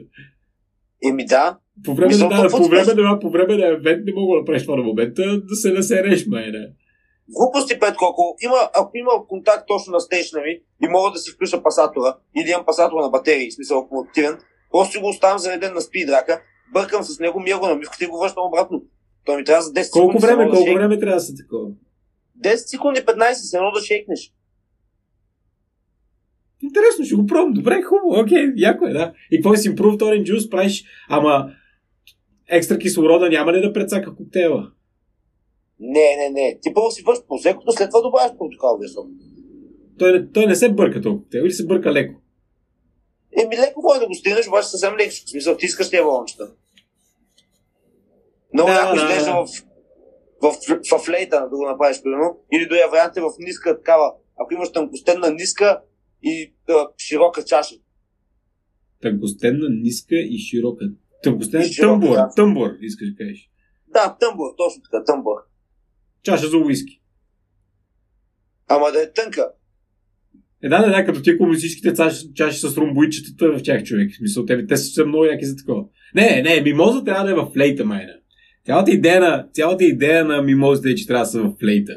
Еми 1.04 1.26
да. 1.26 1.59
По 1.85 1.94
време, 1.94 2.09
Мисъл, 2.09 2.28
да, 2.28 2.48
по, 2.50 2.68
време, 2.68 2.94
да, 2.94 3.18
по 3.20 3.30
време 3.30 3.56
на 3.56 3.66
евент 3.66 4.04
не 4.06 4.12
мога 4.12 4.38
да 4.38 4.44
правиш 4.44 4.62
това 4.62 4.76
на 4.76 4.82
момента, 4.82 5.40
да 5.40 5.56
се 5.56 5.72
насереш, 5.72 6.26
майна. 6.26 6.66
Глупости, 7.28 7.78
Петко, 7.78 8.04
ако 8.04 8.37
има, 8.44 8.70
ако 8.74 8.90
има 8.94 9.11
контакт 9.28 9.64
точно 9.66 9.92
на 9.92 10.00
стейшна 10.00 10.40
ми 10.40 10.52
и 10.82 10.88
мога 10.88 11.11
да 11.11 11.18
си 11.18 11.30
включа 11.30 11.62
пасатора 11.62 12.16
или 12.37 12.50
имам 12.50 12.66
пасатора 12.66 13.02
на 13.02 13.11
батерии, 13.11 13.50
в 13.50 13.54
смисъл 13.54 13.78
акумулативен, 13.78 14.38
просто 14.72 14.92
си 14.92 14.98
го 14.98 15.09
оставям 15.09 15.38
зареден 15.38 15.74
на 15.74 15.80
спидрака, 15.80 16.42
бъркам 16.72 17.02
с 17.02 17.20
него, 17.20 17.40
мия 17.40 17.59
го 17.59 17.66
намивката 17.66 18.04
и 18.04 18.09
го 18.09 18.18
връщам 18.18 18.46
обратно. 18.46 18.82
То 19.24 19.37
ми 19.37 19.44
трябва 19.44 19.62
за 19.62 19.72
10 19.72 19.82
секунди. 19.82 20.12
Колко 20.12 20.18
време, 20.18 20.50
колко 20.50 20.64
да 20.64 20.74
време 20.74 20.98
трябва 20.98 21.16
да 21.16 21.20
се 21.20 21.35
такова? 21.35 21.68
10 22.44 22.56
секунди, 22.56 23.00
15, 23.00 23.32
се 23.32 23.56
едно 23.56 23.70
да 23.70 23.80
шейкнеш. 23.80 24.32
Интересно, 26.66 27.05
ще 27.05 27.14
го 27.14 27.26
пробвам. 27.26 27.52
Добре, 27.52 27.83
хубаво, 27.83 28.20
окей, 28.20 28.52
яко 28.57 28.87
е, 28.87 28.92
да. 28.92 29.12
И 29.31 29.37
какво 29.37 29.57
си 29.57 29.70
Improved 29.70 29.98
Orange 29.98 30.33
Juice 30.33 30.50
правиш, 30.50 30.85
ама 31.09 31.50
екстра 32.48 32.79
кислорода 32.79 33.29
няма 33.29 33.52
ли 33.52 33.61
да 33.61 33.72
прецака 33.72 34.16
коктейла? 34.16 34.70
Не, 35.81 36.16
не, 36.16 36.31
не. 36.31 36.59
Ти 36.62 36.74
първо 36.74 36.90
си 36.90 37.02
върш 37.02 37.18
позекото, 37.29 37.72
след 37.72 37.90
това 37.90 38.00
добавяш 38.00 38.31
протокалния 38.38 38.88
сок. 38.88 39.07
Той, 39.98 40.29
той 40.35 40.46
не 40.46 40.55
се 40.55 40.68
бърка 40.72 41.00
толкова 41.00 41.26
или 41.35 41.52
се 41.52 41.66
бърка 41.66 41.92
леко? 41.92 42.20
Еми 43.42 43.57
леко 43.57 43.83
може 43.83 44.00
да 44.00 44.07
го 44.07 44.14
стигнеш, 44.14 44.48
обаче 44.48 44.68
съвсем 44.68 44.96
леко. 44.96 45.11
В 45.11 45.31
смисъл, 45.31 45.57
ти 45.57 45.66
искаш 45.66 45.90
тия 45.90 46.02
балончета. 46.02 46.50
Много 48.55 48.70
да, 48.70 48.74
яко 48.74 48.96
изглежда 48.96 49.24
да, 49.24 49.33
в, 49.33 49.48
в, 50.42 50.55
в, 50.92 50.98
в 50.98 51.09
лейта 51.09 51.48
да 51.50 51.57
го 51.57 51.66
направиш, 51.66 52.02
примерно. 52.02 52.38
Или 52.52 52.68
до 52.68 52.74
варианти 52.90 53.20
в 53.20 53.31
ниска 53.38 53.76
такава. 53.76 54.12
Ако 54.37 54.55
имаш 54.55 54.72
тънкостенна 54.72 55.31
ниска 55.31 55.81
и 56.27 56.55
а, 56.69 56.89
широка 56.99 57.45
чаша. 57.45 57.75
Тънкостенна, 59.03 59.69
ниска 59.71 60.17
и 60.17 60.39
широка. 60.39 60.85
Широка, 61.25 61.81
тъмбур, 61.81 62.15
да. 62.15 62.29
тъмбур, 62.37 62.71
искаш 62.81 63.09
да 63.11 63.17
кажеш. 63.17 63.51
Да, 63.89 64.17
тъмбър, 64.21 64.47
точно 64.57 64.83
така, 64.83 65.05
тъмбър. 65.05 65.37
Чаша 66.23 66.49
за 66.49 66.59
уиски. 66.59 67.01
Ама 68.69 68.93
да 68.93 69.03
е 69.03 69.12
тънка. 69.12 69.51
Е, 70.62 70.69
да, 70.69 70.79
да, 70.83 70.91
да, 70.91 71.05
като 71.05 71.23
тия 71.23 71.39
комунистическите 71.39 71.95
чаши, 71.95 72.35
чаши 72.35 72.59
с 72.59 72.77
ромбоичетата 72.77 73.53
в 73.53 73.62
тях 73.62 73.83
човек. 73.83 74.12
В 74.12 74.17
смисъл, 74.17 74.47
те, 74.47 74.67
те 74.67 74.77
са 74.77 75.07
много 75.07 75.25
яки 75.25 75.45
за 75.45 75.57
такова. 75.57 75.85
Не, 76.15 76.43
не, 76.43 76.61
мимоза 76.61 77.05
трябва 77.05 77.25
да 77.25 77.31
е 77.31 77.35
в 77.35 77.51
флейта, 77.53 77.85
майна. 77.85 78.12
Цялата 78.67 78.91
идея 78.91 79.21
на, 79.21 79.49
цялата 79.53 79.85
идея 79.85 80.25
на 80.25 80.43
мимозите 80.43 80.91
е, 80.91 80.95
че 80.95 81.07
трябва 81.07 81.25
да 81.25 81.31
са 81.31 81.43
в 81.43 81.57
флейта. 81.61 81.93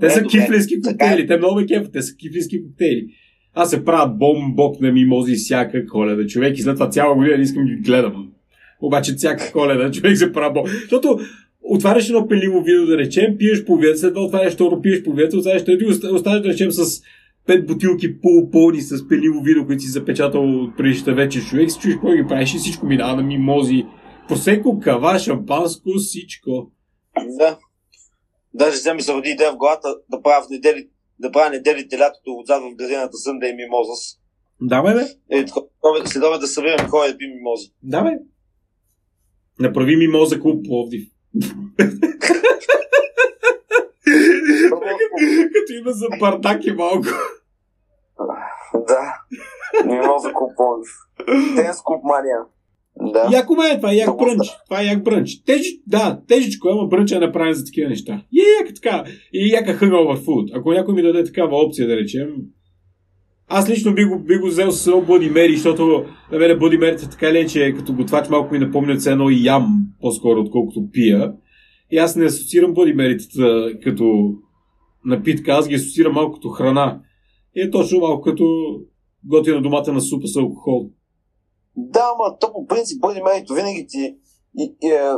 Те 0.00 0.10
са 0.10 0.22
Добре, 0.22 0.30
кифлински 0.30 0.74
е. 0.74 0.80
коктейли, 0.80 1.26
те 1.26 1.36
много 1.36 1.60
ме 1.60 1.66
кефат, 1.66 1.92
те 1.92 2.02
са 2.02 2.16
кифлински 2.16 2.62
коктейли. 2.62 3.14
Аз 3.54 3.70
се 3.70 3.84
правя 3.84 4.08
бомбок 4.08 4.80
на 4.80 4.92
мимози 4.92 5.34
всяка 5.34 5.86
коледа, 5.86 6.26
човек, 6.26 6.58
и 6.58 6.62
след 6.62 6.76
това 6.76 6.90
цяла 6.90 7.14
година 7.14 7.36
не 7.36 7.42
искам 7.42 7.64
да 7.64 7.70
ги 7.70 7.76
гледам. 7.76 8.32
Обаче 8.80 9.14
всяка 9.14 9.52
коледа 9.52 9.90
човек 9.90 10.16
се 10.16 10.32
прави 10.32 10.54
бомб. 10.54 10.68
Защото 10.68 11.18
отваряш 11.62 12.08
едно 12.08 12.28
пеливо 12.28 12.62
вино, 12.62 12.86
да 12.86 12.98
речем, 12.98 13.38
пиеш 13.38 13.64
половината, 13.64 13.98
след 13.98 14.14
това 14.14 14.26
отваряш 14.26 14.54
второ, 14.54 14.82
пиеш 14.82 15.02
половината, 15.02 15.36
отваряш 15.36 15.64
трети, 15.64 15.84
оста- 15.84 16.14
оставаш, 16.14 16.42
да 16.42 16.48
речем, 16.48 16.70
с 16.70 17.02
пет 17.46 17.66
бутилки 17.66 18.20
полупълни 18.20 18.80
с 18.80 19.08
пеливо 19.08 19.42
вино, 19.42 19.66
които 19.66 19.82
си 19.82 19.88
запечатал 19.88 20.62
от 20.62 20.76
предишната 20.76 21.14
вечер 21.14 21.44
човек, 21.44 21.70
си 21.70 21.78
чуеш 21.80 21.94
какво 21.94 22.12
ги 22.12 22.26
правиш 22.28 22.54
и 22.54 22.58
всичко 22.58 22.86
минава 22.86 23.16
на 23.16 23.22
мимози. 23.22 23.86
Просеко, 24.28 24.80
кава, 24.80 25.18
шампанско, 25.18 25.90
всичко. 25.98 26.70
Да. 27.38 27.58
Даже 28.54 28.76
сега 28.76 28.94
ми 28.94 29.02
се 29.02 29.12
роди 29.12 29.30
идея 29.30 29.52
в 29.52 29.56
главата 29.56 29.88
да 30.10 30.22
правя 30.22 30.46
в 30.46 30.50
недели, 30.50 30.88
да 31.20 31.32
правя 31.32 31.50
неделите 31.50 31.98
лятото 31.98 32.32
отзад 32.32 32.62
в 32.62 32.76
градината 32.76 33.16
сънда 33.16 33.46
и 33.46 33.54
мимозас. 33.54 34.18
Давай, 34.60 34.94
бе. 34.94 35.06
Е, 35.30 35.46
следове 36.06 36.38
да 36.38 36.46
събирам 36.46 36.88
хора 36.88 37.08
да 37.08 37.18
пи 37.18 37.26
мимози. 37.26 37.72
Давай. 37.82 38.14
Направи 39.60 39.96
ми 39.96 40.08
мозък 40.08 40.42
клуб 40.42 40.64
Пловдив. 40.64 41.08
Като 45.54 45.72
има 45.80 45.92
за 45.92 46.06
бардак 46.20 46.64
и 46.64 46.72
малко. 46.72 47.06
Да. 48.74 49.14
Мимоза 49.84 50.32
купонов. 50.32 50.88
Денс 51.56 51.82
куп 51.82 52.04
мания. 52.04 52.38
Да. 53.12 53.28
Яко 53.32 53.54
ме 53.54 53.68
е, 53.68 53.76
това 53.76 53.92
е 53.92 53.94
як 53.94 54.06
Много 54.06 54.24
брънч. 54.24 54.48
Това 54.64 54.80
е 54.80 54.84
як 54.84 55.04
брънч. 55.04 55.42
Тежи, 55.42 55.80
да, 55.86 56.20
тежичко, 56.28 56.68
ама 56.68 56.88
брънча 56.88 57.16
е 57.16 57.18
направен 57.18 57.54
за 57.54 57.64
такива 57.64 57.88
неща. 57.88 58.22
И 58.32 58.40
е 58.40 58.62
яка 58.62 58.74
така. 58.74 59.04
И 59.32 59.44
е 59.44 59.46
яка 59.46 59.78
hangover 59.78 60.24
food. 60.24 60.58
Ако 60.58 60.72
някой 60.72 60.94
ми 60.94 61.02
даде 61.02 61.24
такава 61.24 61.56
опция, 61.56 61.88
да 61.88 61.96
речем, 61.96 62.28
аз 63.52 63.70
лично 63.70 63.94
би 63.94 64.04
го, 64.04 64.18
би 64.18 64.36
го 64.36 64.46
взел 64.46 64.70
с 64.70 64.86
едно 64.86 65.02
Bloody 65.02 65.32
Mary, 65.32 65.54
защото 65.54 66.04
на 66.32 66.38
мен 66.38 66.50
Bloody 66.50 66.78
Mary 66.78 67.10
така 67.10 67.32
ли 67.32 67.38
е, 67.38 67.46
че 67.46 67.74
като 67.76 67.92
готвач 67.92 68.28
малко 68.28 68.54
ми 68.54 68.58
напомнят 68.58 69.02
се 69.02 69.12
едно 69.12 69.30
и 69.30 69.44
ям 69.44 69.86
по-скоро, 70.00 70.40
отколкото 70.40 70.88
пия. 70.92 71.32
И 71.90 71.98
аз 71.98 72.16
не 72.16 72.24
асоциирам 72.24 72.74
Bloody 72.74 72.94
Mary 72.94 73.80
като 73.82 74.34
напитка, 75.04 75.52
аз 75.52 75.68
ги 75.68 75.74
асоциирам 75.74 76.12
малко 76.12 76.34
като 76.34 76.48
храна. 76.48 77.00
И 77.56 77.60
е 77.60 77.70
точно 77.70 78.00
малко 78.00 78.22
като 78.22 78.76
готина 79.24 79.62
домата 79.62 79.92
на 79.92 80.00
супа 80.00 80.26
с 80.26 80.36
алкохол. 80.36 80.90
Да, 81.76 82.12
ама 82.14 82.38
то 82.38 82.52
по 82.52 82.66
принцип 82.66 83.00
бъде 83.00 83.22
мерито 83.22 83.54
винаги 83.54 83.86
ти, 83.88 84.18
и, 84.58 84.76
и, 84.82 84.90
е, 84.92 85.12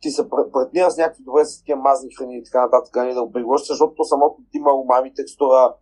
ти 0.00 0.10
се 0.10 0.30
пр- 0.30 0.50
партнира 0.50 0.90
с 0.90 0.96
някакви 0.96 1.24
добре 1.24 1.44
с 1.44 1.58
такива 1.58 1.80
мазни 1.80 2.14
храни 2.14 2.36
и 2.36 2.44
така 2.44 2.60
нататък, 2.60 2.96
нали, 2.96 3.14
да 3.14 3.24
го 3.24 3.32
приглъщаш, 3.32 3.68
защото 3.68 3.94
то 3.94 4.04
самото 4.04 4.36
ти 4.50 4.58
има 4.58 4.72
умами, 4.72 5.14
текстура, 5.14 5.74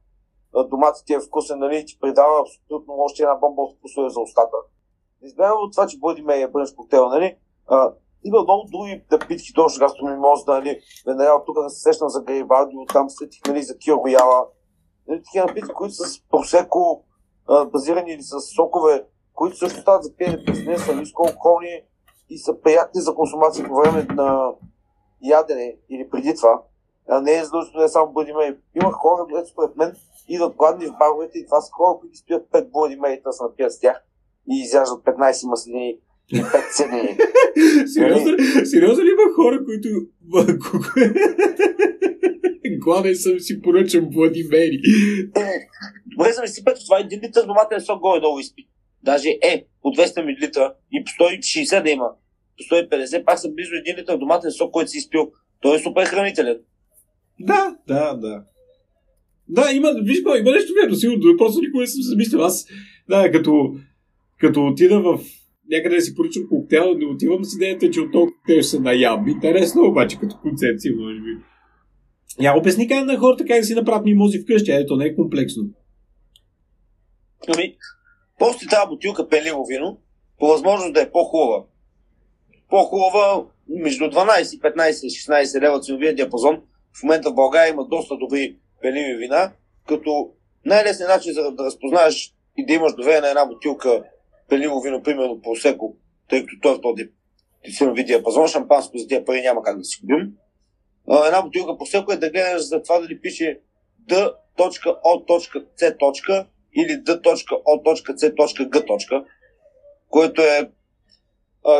доматът 0.70 1.06
ти 1.06 1.14
е 1.14 1.20
вкусен, 1.20 1.58
нали, 1.58 1.84
ти 1.86 1.98
придава 2.00 2.40
абсолютно 2.40 2.94
още 2.98 3.22
една 3.22 3.34
бомба 3.34 3.62
от 3.62 3.76
вкусове 3.76 4.08
за 4.08 4.20
устата. 4.20 4.56
Избягам 5.22 5.58
от 5.58 5.72
това, 5.72 5.86
че 5.86 5.98
Бъди 5.98 6.22
Мей 6.22 6.42
е 6.42 6.48
брънч 6.48 6.72
коктейл, 6.72 7.08
нали, 7.08 7.36
а, 7.66 7.92
има 8.24 8.42
много 8.42 8.68
други 8.72 9.04
напитки, 9.12 9.52
точно 9.54 9.86
да, 10.46 10.52
нали, 10.52 10.80
веднага 11.06 11.44
тук 11.46 11.62
да 11.62 11.70
се 11.70 11.80
сещам 11.80 12.08
за 12.08 12.22
Гарибалди, 12.22 12.76
оттам 12.76 13.10
сетих, 13.10 13.40
нали, 13.46 13.62
за 13.62 13.78
Кио 13.78 13.96
Рояла, 13.96 14.46
нали, 15.08 15.22
такива 15.22 15.46
напитки, 15.46 15.72
които 15.74 15.94
са 15.94 16.04
с 16.04 16.28
просеко, 16.28 17.04
базирани 17.72 18.12
или 18.12 18.22
с 18.22 18.40
сокове, 18.40 19.06
които 19.40 19.56
също 19.56 19.80
стават 19.80 20.04
за 20.04 20.16
пиене 20.16 20.44
през 20.46 20.64
ден, 20.64 20.78
са 20.78 20.96
нискоалкохолни 20.96 21.82
и 22.30 22.38
са 22.38 22.60
приятни 22.62 23.00
за 23.00 23.14
консумация 23.14 23.68
по 23.68 23.74
време 23.74 24.06
на 24.14 24.52
ядене 25.22 25.76
или 25.90 26.10
преди 26.10 26.34
това. 26.34 26.62
А 27.08 27.20
не 27.20 27.38
е 27.38 27.44
задължително 27.44 27.78
да 27.78 27.84
е 27.84 27.88
само 27.88 28.12
Bloody 28.12 28.32
Mary. 28.32 28.56
Има 28.82 28.92
хора, 28.92 29.26
които 29.30 29.48
според 29.48 29.76
мен 29.76 29.92
идват 30.28 30.56
гладни 30.56 30.86
в 30.86 30.98
баровете 30.98 31.38
и 31.38 31.46
това 31.46 31.60
са 31.60 31.70
хора, 31.72 31.98
които 32.00 32.18
спият 32.18 32.50
5 32.52 32.70
Bloody 32.70 32.98
Mary, 32.98 33.22
да 33.22 33.32
се 33.32 33.42
напият 33.42 33.72
с 33.72 33.80
тях 33.80 33.96
и 34.50 34.60
изяждат 34.60 35.04
15 35.04 35.48
маслини 35.48 35.98
и 36.32 36.36
5 36.36 36.70
седени. 36.70 37.18
Сериозно, 37.94 38.36
сериозно 38.64 39.04
ли 39.04 39.08
има 39.08 39.34
хора, 39.36 39.64
които 39.64 39.88
гладен 42.84 43.16
съм 43.16 43.40
си 43.40 43.62
поръчам 43.62 44.04
Bloody 44.04 44.48
Mary? 44.52 44.78
Добре, 46.16 46.32
да 46.40 46.48
си 46.48 46.64
пет, 46.64 46.76
това 46.86 46.98
е 46.98 47.02
1 47.02 47.28
литър 47.28 47.46
доматен 47.46 47.80
сок 47.80 48.00
горе-долу 48.00 48.38
изпит. 48.38 48.70
Даже 49.02 49.28
е, 49.42 49.64
по 49.82 49.88
200 49.88 50.22
мл 50.22 50.74
и 50.92 51.04
по 51.04 51.24
160 51.24 51.82
да 51.82 51.90
има. 51.90 52.08
По 52.56 52.74
150 52.74 53.24
пак 53.24 53.38
са 53.38 53.52
близо 53.52 53.70
1 53.70 53.98
литър 53.98 54.18
доматен 54.18 54.50
сок, 54.50 54.72
който 54.72 54.90
си 54.90 54.98
изпил. 54.98 55.32
Той 55.60 55.76
е 55.76 55.78
супер 55.78 56.04
хранителен. 56.04 56.58
Да, 57.40 57.76
да, 57.88 58.14
да. 58.14 58.42
Да, 59.48 59.72
има, 59.72 59.94
виж 60.02 60.18
има 60.18 60.52
нещо 60.52 60.72
вярно, 60.82 60.96
сигурно, 60.96 61.36
просто 61.38 61.60
никога 61.60 61.80
не 61.80 61.86
съм 61.86 62.02
се 62.02 62.08
замислил. 62.08 62.42
Аз, 62.42 62.66
да, 63.08 63.30
като, 63.30 63.74
като 64.40 64.66
отида 64.66 65.00
в 65.00 65.20
някъде 65.70 65.96
да 65.96 66.02
си 66.02 66.14
поръчам 66.14 66.48
коктейл, 66.48 66.94
не 66.94 67.06
отивам 67.06 67.44
с 67.44 67.54
идеята, 67.54 67.90
че 67.90 68.00
от 68.00 68.12
този 68.12 68.32
коктейл 68.32 68.62
ще 68.62 68.70
се 68.70 68.80
наям. 68.80 69.28
Интересно 69.28 69.82
обаче 69.82 70.18
като 70.20 70.36
концепция, 70.42 70.94
може 70.96 71.20
би. 71.20 71.36
Я 72.40 72.58
обясни 72.58 72.88
как 72.88 73.06
на 73.06 73.18
хората 73.18 73.44
как 73.44 73.60
да 73.60 73.64
си 73.64 73.74
направят 73.74 74.04
мимози 74.04 74.38
вкъщи, 74.38 74.70
ето 74.70 74.96
не 74.96 75.04
е 75.04 75.14
комплексно. 75.14 75.64
Ами, 77.48 77.76
просто 78.40 78.66
тази 78.66 78.88
бутилка 78.88 79.28
пеливо 79.28 79.64
вино, 79.64 79.98
по 80.38 80.46
възможност 80.46 80.94
да 80.94 81.02
е 81.02 81.10
по-хубава. 81.10 81.64
По-хубава 82.68 83.44
между 83.68 84.04
12 84.04 84.56
и 84.56 84.60
15 84.60 84.90
16 84.90 85.60
лева 85.60 85.80
ценовия 85.80 86.14
диапазон. 86.14 86.62
В 87.00 87.02
момента 87.02 87.30
в 87.30 87.34
България 87.34 87.70
има 87.70 87.84
доста 87.84 88.16
добри 88.16 88.56
пеливи 88.82 89.16
вина, 89.16 89.52
като 89.88 90.30
най-лесният 90.64 91.10
начин 91.10 91.32
за 91.32 91.52
да 91.52 91.64
разпознаеш 91.64 92.34
и 92.56 92.66
да 92.66 92.72
имаш 92.72 92.94
доверие 92.94 93.20
на 93.20 93.28
една 93.28 93.46
бутилка 93.46 94.04
пеливо 94.48 94.80
вино, 94.80 95.02
примерно 95.02 95.40
просеко, 95.42 95.96
тъй 96.28 96.40
като 96.40 96.60
той 96.62 96.72
е 96.72 96.76
в 96.76 96.80
този 96.80 97.08
ценови 97.76 98.04
диапазон, 98.04 98.48
шампанско 98.48 98.98
за 98.98 99.06
тия 99.06 99.24
пари 99.24 99.42
няма 99.42 99.62
как 99.62 99.78
да 99.78 99.84
си 99.84 100.00
купим. 100.00 100.32
Една 101.26 101.42
бутилка 101.42 101.78
просеко 101.78 102.12
е 102.12 102.16
да 102.16 102.30
гледаш 102.30 102.62
за 102.62 102.82
това 102.82 103.00
дали 103.00 103.20
пише 103.20 103.60
D.O.C 104.08 106.46
или 106.76 106.92
d.o.c.g, 106.92 108.72
което 110.08 110.42
е 110.42 110.70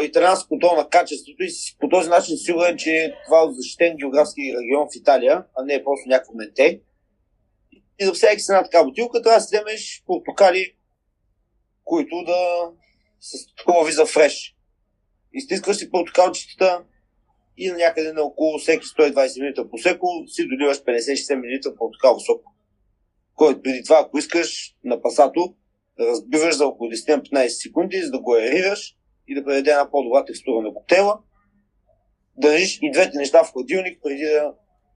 италианско 0.03 0.49
контрол 0.49 0.77
на 0.77 0.89
качеството 0.89 1.43
и 1.43 1.49
по 1.81 1.89
този 1.89 2.09
начин 2.09 2.37
сигурен, 2.37 2.77
че 2.77 3.15
това 3.27 3.43
е 3.43 3.53
защитен 3.53 3.97
географски 3.97 4.41
регион 4.41 4.89
в 4.93 4.97
Италия, 4.97 5.45
а 5.57 5.65
не 5.65 5.75
е 5.75 5.85
просто 5.85 6.09
някакво 6.09 6.35
менте. 6.35 6.81
И 8.01 8.05
за 8.05 8.13
всяка 8.13 8.37
една 8.49 8.63
така 8.63 8.85
бутилка 8.85 9.23
трябва 9.23 9.39
да 9.39 9.43
си 9.43 9.57
вземеш 9.57 10.03
портокали, 10.07 10.75
които 11.85 12.25
да 12.27 12.71
са 13.21 13.39
хубави 13.65 13.93
за 13.93 14.07
фреш. 14.07 14.57
Изтискаш 15.33 15.77
си 15.77 15.91
портокалчетата 15.91 16.83
и 17.57 17.71
някъде 17.71 18.13
на 18.13 18.23
около 18.23 18.59
всеки 18.59 18.87
120 18.87 19.59
мл 19.59 19.71
посеко 19.71 20.07
си 20.27 20.49
доливаш 20.49 20.79
50-60 20.79 21.35
мл 21.35 21.77
портокалов 21.77 22.23
сок 22.23 22.45
който 23.41 23.63
преди 23.63 23.83
това, 23.85 24.01
ако 24.05 24.19
искаш 24.19 24.75
на 24.85 25.03
пасато, 25.03 25.55
разбиваш 26.01 26.57
за 26.57 26.67
около 26.67 26.91
10-15 26.91 27.49
секунди, 27.49 28.03
за 28.03 28.11
да 28.11 28.21
го 28.21 28.35
аерираш 28.35 28.97
и 29.29 29.35
да 29.35 29.45
предаде 29.45 29.71
една 29.71 29.91
по-добра 29.91 30.25
текстура 30.25 30.63
на 30.63 30.75
коктейла. 30.75 31.19
Държиш 32.37 32.79
и 32.83 32.91
двете 32.91 33.19
неща 33.19 33.45
в 33.45 33.53
хладилник, 33.53 33.99
преди 34.03 34.23
да 34.23 34.53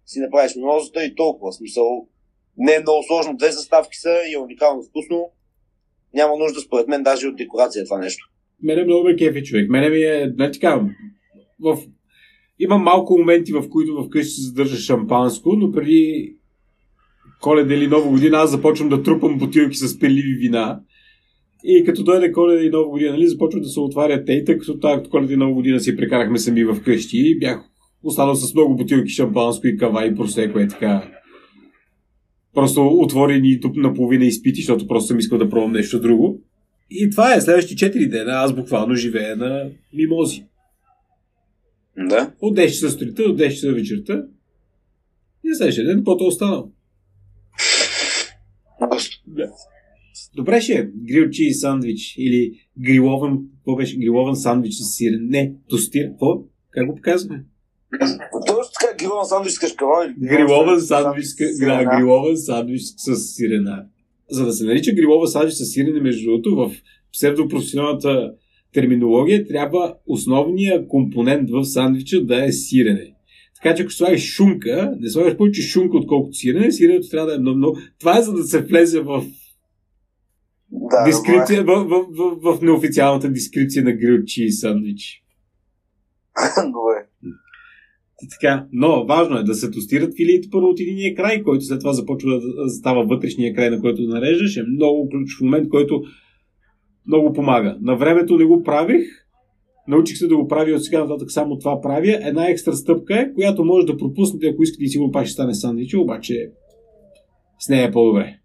си 0.06 0.20
направиш 0.20 0.56
мимозата 0.56 1.04
и 1.04 1.14
толкова. 1.14 1.52
Смисъл, 1.52 2.08
не 2.56 2.74
е 2.74 2.80
много 2.80 3.02
сложно, 3.02 3.36
две 3.36 3.52
съставки 3.52 3.96
са 3.96 4.14
и 4.30 4.34
е 4.34 4.38
уникално 4.38 4.82
вкусно. 4.82 5.30
Няма 6.14 6.36
нужда, 6.36 6.60
според 6.60 6.88
мен, 6.88 7.02
даже 7.02 7.28
от 7.28 7.36
декорация 7.36 7.84
това 7.84 7.98
нещо. 7.98 8.30
Мене 8.62 8.84
много 8.84 9.04
ме 9.04 9.16
кефи 9.16 9.44
човек. 9.44 9.70
Мене 9.70 9.88
ми 9.88 10.02
е, 10.02 10.32
нали 10.36 10.52
така, 10.52 10.80
в... 11.60 11.78
има 12.58 12.78
малко 12.78 13.18
моменти, 13.18 13.52
в 13.52 13.68
които 13.70 14.04
вкъщи 14.04 14.30
се 14.30 14.42
задържа 14.42 14.76
шампанско, 14.76 15.52
но 15.52 15.72
преди 15.72 16.36
коледа 17.44 17.74
или 17.74 17.86
нова 17.86 18.10
година 18.10 18.36
аз 18.36 18.50
започвам 18.50 18.88
да 18.88 19.02
трупам 19.02 19.38
бутилки 19.38 19.76
с 19.76 19.98
пеливи 19.98 20.34
вина. 20.34 20.80
И 21.64 21.84
като 21.84 22.04
дойде 22.04 22.32
коледа 22.32 22.64
и 22.64 22.70
нова 22.70 22.90
година, 22.90 23.12
нали, 23.12 23.28
започват 23.28 23.62
да 23.62 23.68
се 23.68 23.80
отварят 23.80 24.26
те, 24.26 24.32
и 24.32 24.44
тъй 24.44 24.58
като 24.58 24.78
тази 24.78 25.10
коледа 25.10 25.32
и 25.32 25.36
нова 25.36 25.54
година 25.54 25.80
си 25.80 25.96
прекарахме 25.96 26.38
сами 26.38 26.64
в 26.64 26.82
къщи, 26.84 27.38
бях 27.40 27.64
останал 28.02 28.34
с 28.34 28.54
много 28.54 28.76
бутилки 28.76 29.08
шампанско 29.08 29.66
и 29.66 29.76
кава 29.76 30.06
и 30.06 30.14
просеко 30.14 30.58
е 30.58 30.68
така. 30.68 31.10
Просто 32.54 32.86
отворени 32.86 33.60
тук 33.60 33.76
наполовина 33.76 34.24
изпити, 34.24 34.60
защото 34.60 34.86
просто 34.86 35.06
съм 35.06 35.18
искал 35.18 35.38
да 35.38 35.48
пробвам 35.48 35.72
нещо 35.72 36.00
друго. 36.00 36.40
И 36.90 37.10
това 37.10 37.34
е 37.34 37.40
следващите 37.40 37.92
4 37.92 38.10
дена. 38.10 38.32
Аз 38.32 38.54
буквално 38.54 38.94
живея 38.94 39.36
на 39.36 39.70
мимози. 39.94 40.44
Да. 41.98 42.32
От 42.40 42.56
10 42.56 42.66
часа 42.66 42.90
сутринта 42.90 43.22
до 43.22 43.36
10 43.36 43.50
часа 43.50 43.72
вечерта. 43.72 44.22
И 45.44 45.54
следващия 45.54 45.86
ден, 45.86 45.96
каквото 45.96 46.24
е 46.24 46.28
останало. 46.28 46.70
Да. 49.26 49.50
Добре 50.36 50.60
ще 50.60 50.72
е. 50.72 50.86
Грил 50.94 51.30
чиз 51.30 51.60
сандвич 51.60 52.14
или 52.18 52.52
грилован, 52.78 53.38
какво 53.56 53.76
беше? 53.76 53.98
Грилован 53.98 54.36
сандвич 54.36 54.74
с 54.74 54.96
сирен. 54.96 55.28
Не, 55.28 55.54
тостир. 55.68 56.08
Какво? 56.08 56.42
Как 56.70 56.86
го 56.86 56.94
показваме? 56.94 57.44
Точно 58.46 58.72
така, 58.80 58.96
грилован 58.98 59.26
сандвич 59.26 59.52
с 59.52 59.58
кашкавал 59.58 60.04
Грилован 60.18 60.80
сандвич, 60.80 61.26
да, 61.60 61.84
грилован 61.84 62.36
сандвич 62.36 62.82
с 62.82 63.16
сирена. 63.16 63.86
За 64.30 64.44
да 64.44 64.52
се 64.52 64.64
нарича 64.64 64.92
грилован 64.92 65.28
сандвич 65.28 65.54
с 65.54 65.64
сирене, 65.64 66.00
между 66.00 66.30
другото, 66.30 66.56
в 66.56 66.70
псевдопрофесионалната 67.12 68.34
терминология 68.72 69.46
трябва 69.46 69.94
основният 70.06 70.88
компонент 70.88 71.50
в 71.50 71.64
сандвича 71.64 72.24
да 72.24 72.44
е 72.44 72.52
сирене. 72.52 73.13
Така 73.64 73.76
че 73.76 73.82
ако 73.82 73.92
слагаш 73.92 74.20
шунка, 74.20 74.94
не 75.00 75.10
слагаш 75.10 75.36
повече 75.36 75.62
шунка, 75.62 75.96
отколкото 75.96 76.36
сирене, 76.36 76.72
сиренето 76.72 77.08
трябва 77.08 77.28
да 77.28 77.34
е 77.34 77.38
много, 77.38 77.56
много. 77.56 77.78
Това 78.00 78.18
е 78.18 78.22
за 78.22 78.32
да 78.32 78.42
се 78.42 78.62
влезе 78.62 79.00
в 79.00 79.24
Да, 80.70 81.04
дескрипция, 81.04 81.64
в, 81.64 81.84
в, 81.84 82.06
в, 82.42 82.56
в 82.56 82.62
неофициалната 82.62 83.30
дескрипция 83.30 83.84
на 83.84 83.92
грил 83.92 84.24
чиз 84.24 84.60
сандвич. 84.60 85.22
добре. 86.56 87.06
И 88.22 88.28
така, 88.28 88.66
но 88.72 89.06
важно 89.06 89.38
е 89.38 89.42
да 89.42 89.54
се 89.54 89.70
тостират 89.70 90.16
филиите 90.16 90.48
първо 90.50 90.66
от 90.66 90.80
единия 90.80 91.14
край, 91.14 91.42
който 91.42 91.64
след 91.64 91.80
това 91.80 91.92
започва 91.92 92.40
да 92.40 92.68
става 92.68 93.06
вътрешния 93.06 93.54
край, 93.54 93.70
на 93.70 93.80
който 93.80 94.02
нареждаш. 94.02 94.56
Е 94.56 94.62
много 94.62 95.08
ключов 95.08 95.40
момент, 95.40 95.68
който 95.68 96.02
много 97.06 97.32
помага. 97.32 97.78
На 97.80 97.96
времето 97.96 98.36
не 98.36 98.44
го 98.44 98.62
правих, 98.62 99.23
научих 99.88 100.18
се 100.18 100.26
да 100.26 100.36
го 100.36 100.48
правя 100.48 100.74
от 100.74 100.84
сега 100.84 101.04
нататък 101.04 101.30
само 101.30 101.58
това 101.58 101.80
правя. 101.80 102.18
Една 102.22 102.48
екстра 102.48 102.72
стъпка 102.72 103.20
е, 103.20 103.32
която 103.34 103.64
може 103.64 103.86
да 103.86 103.96
пропуснете, 103.96 104.46
ако 104.46 104.62
искате 104.62 104.84
и 104.84 104.88
сигурно 104.88 105.12
пак 105.12 105.26
ще 105.26 105.32
стане 105.32 105.54
сандвич, 105.54 105.94
обаче 105.94 106.50
с 107.60 107.68
нея 107.68 107.88
е 107.88 107.90
по-добре. 107.90 108.38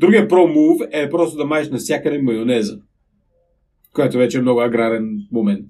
Другия 0.00 0.28
про 0.28 0.48
мув 0.48 0.80
е 0.92 1.10
просто 1.10 1.36
да 1.36 1.44
маеш 1.44 1.68
навсякъде 1.68 2.22
майонеза, 2.22 2.78
което 3.94 4.18
вече 4.18 4.38
е 4.38 4.40
много 4.40 4.60
аграрен 4.60 5.26
момент 5.32 5.66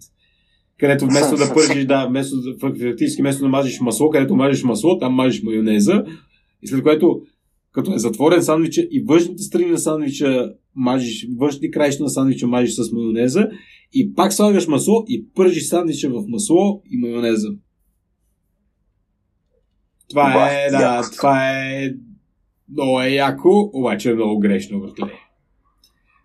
където 0.79 1.05
вместо 1.05 1.37
да 1.37 1.55
пържиш, 1.55 1.85
да, 1.85 2.07
вместо 2.07 2.37
фактически 2.61 3.23
вместо 3.23 3.43
да 3.43 3.49
мажеш 3.49 3.81
масло, 3.81 4.11
където 4.11 4.37
мажеш 4.37 4.63
масло, 4.63 4.99
там 4.99 5.13
мажеш 5.13 5.43
майонеза. 5.43 6.05
И 6.63 6.67
след 6.67 6.83
което, 6.83 7.21
като 7.73 7.95
е 7.95 7.99
затворен 7.99 8.43
сандвича 8.43 8.81
и 8.91 9.05
външните 9.07 9.43
страни 9.43 9.67
на 9.67 9.79
сандвича 9.79 10.53
мажеш, 10.75 11.27
външните 11.37 11.71
краища 11.71 12.03
на 12.03 12.11
сандвича 12.11 12.47
мажеш 12.47 12.75
с 12.75 12.93
майонеза 12.93 13.49
и 13.99 14.15
пак 14.15 14.33
слагаш 14.33 14.67
масло 14.67 15.05
и 15.09 15.27
пържиш 15.35 15.69
сандвича 15.69 16.11
в 16.11 16.25
масло 16.29 16.83
и 16.91 16.97
майонеза. 16.99 17.49
Това 20.09 20.23
Ба, 20.33 20.53
е, 20.53 20.71
да, 20.71 20.97
яко. 20.97 21.09
това 21.17 21.53
е 21.53 21.91
много 22.73 23.01
е 23.01 23.09
яко, 23.09 23.71
обаче 23.73 24.11
е 24.11 24.15
много 24.15 24.39
грешно, 24.39 24.81
братле. 24.81 25.13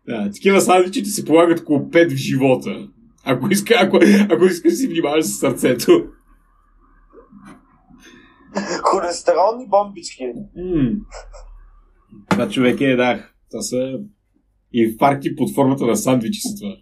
Да, 0.08 0.32
такива 0.32 0.62
сандвичи 0.62 1.04
ти 1.04 1.10
се 1.10 1.26
полагат 1.26 1.60
около 1.60 1.80
5 1.80 2.10
в 2.12 2.16
живота. 2.16 2.88
Ако 3.24 3.52
иска, 3.52 3.76
ако, 3.82 4.00
ако 4.30 4.46
искаш 4.46 4.72
да 4.72 4.78
си 4.78 4.88
внимаваш 4.88 5.26
с 5.26 5.40
сърцето. 5.40 5.92
Холестеролни 8.84 9.68
бомбички. 9.68 10.24
М. 10.56 10.92
Това 12.30 12.50
човек 12.50 12.82
е, 12.82 12.96
да. 12.96 13.30
Това 13.52 13.62
са 13.62 14.00
инфаркти 14.74 15.36
под 15.36 15.56
формата 15.56 15.86
на 15.86 15.96
сандвичи 15.96 16.40
са 16.42 16.56
това. 16.60 16.76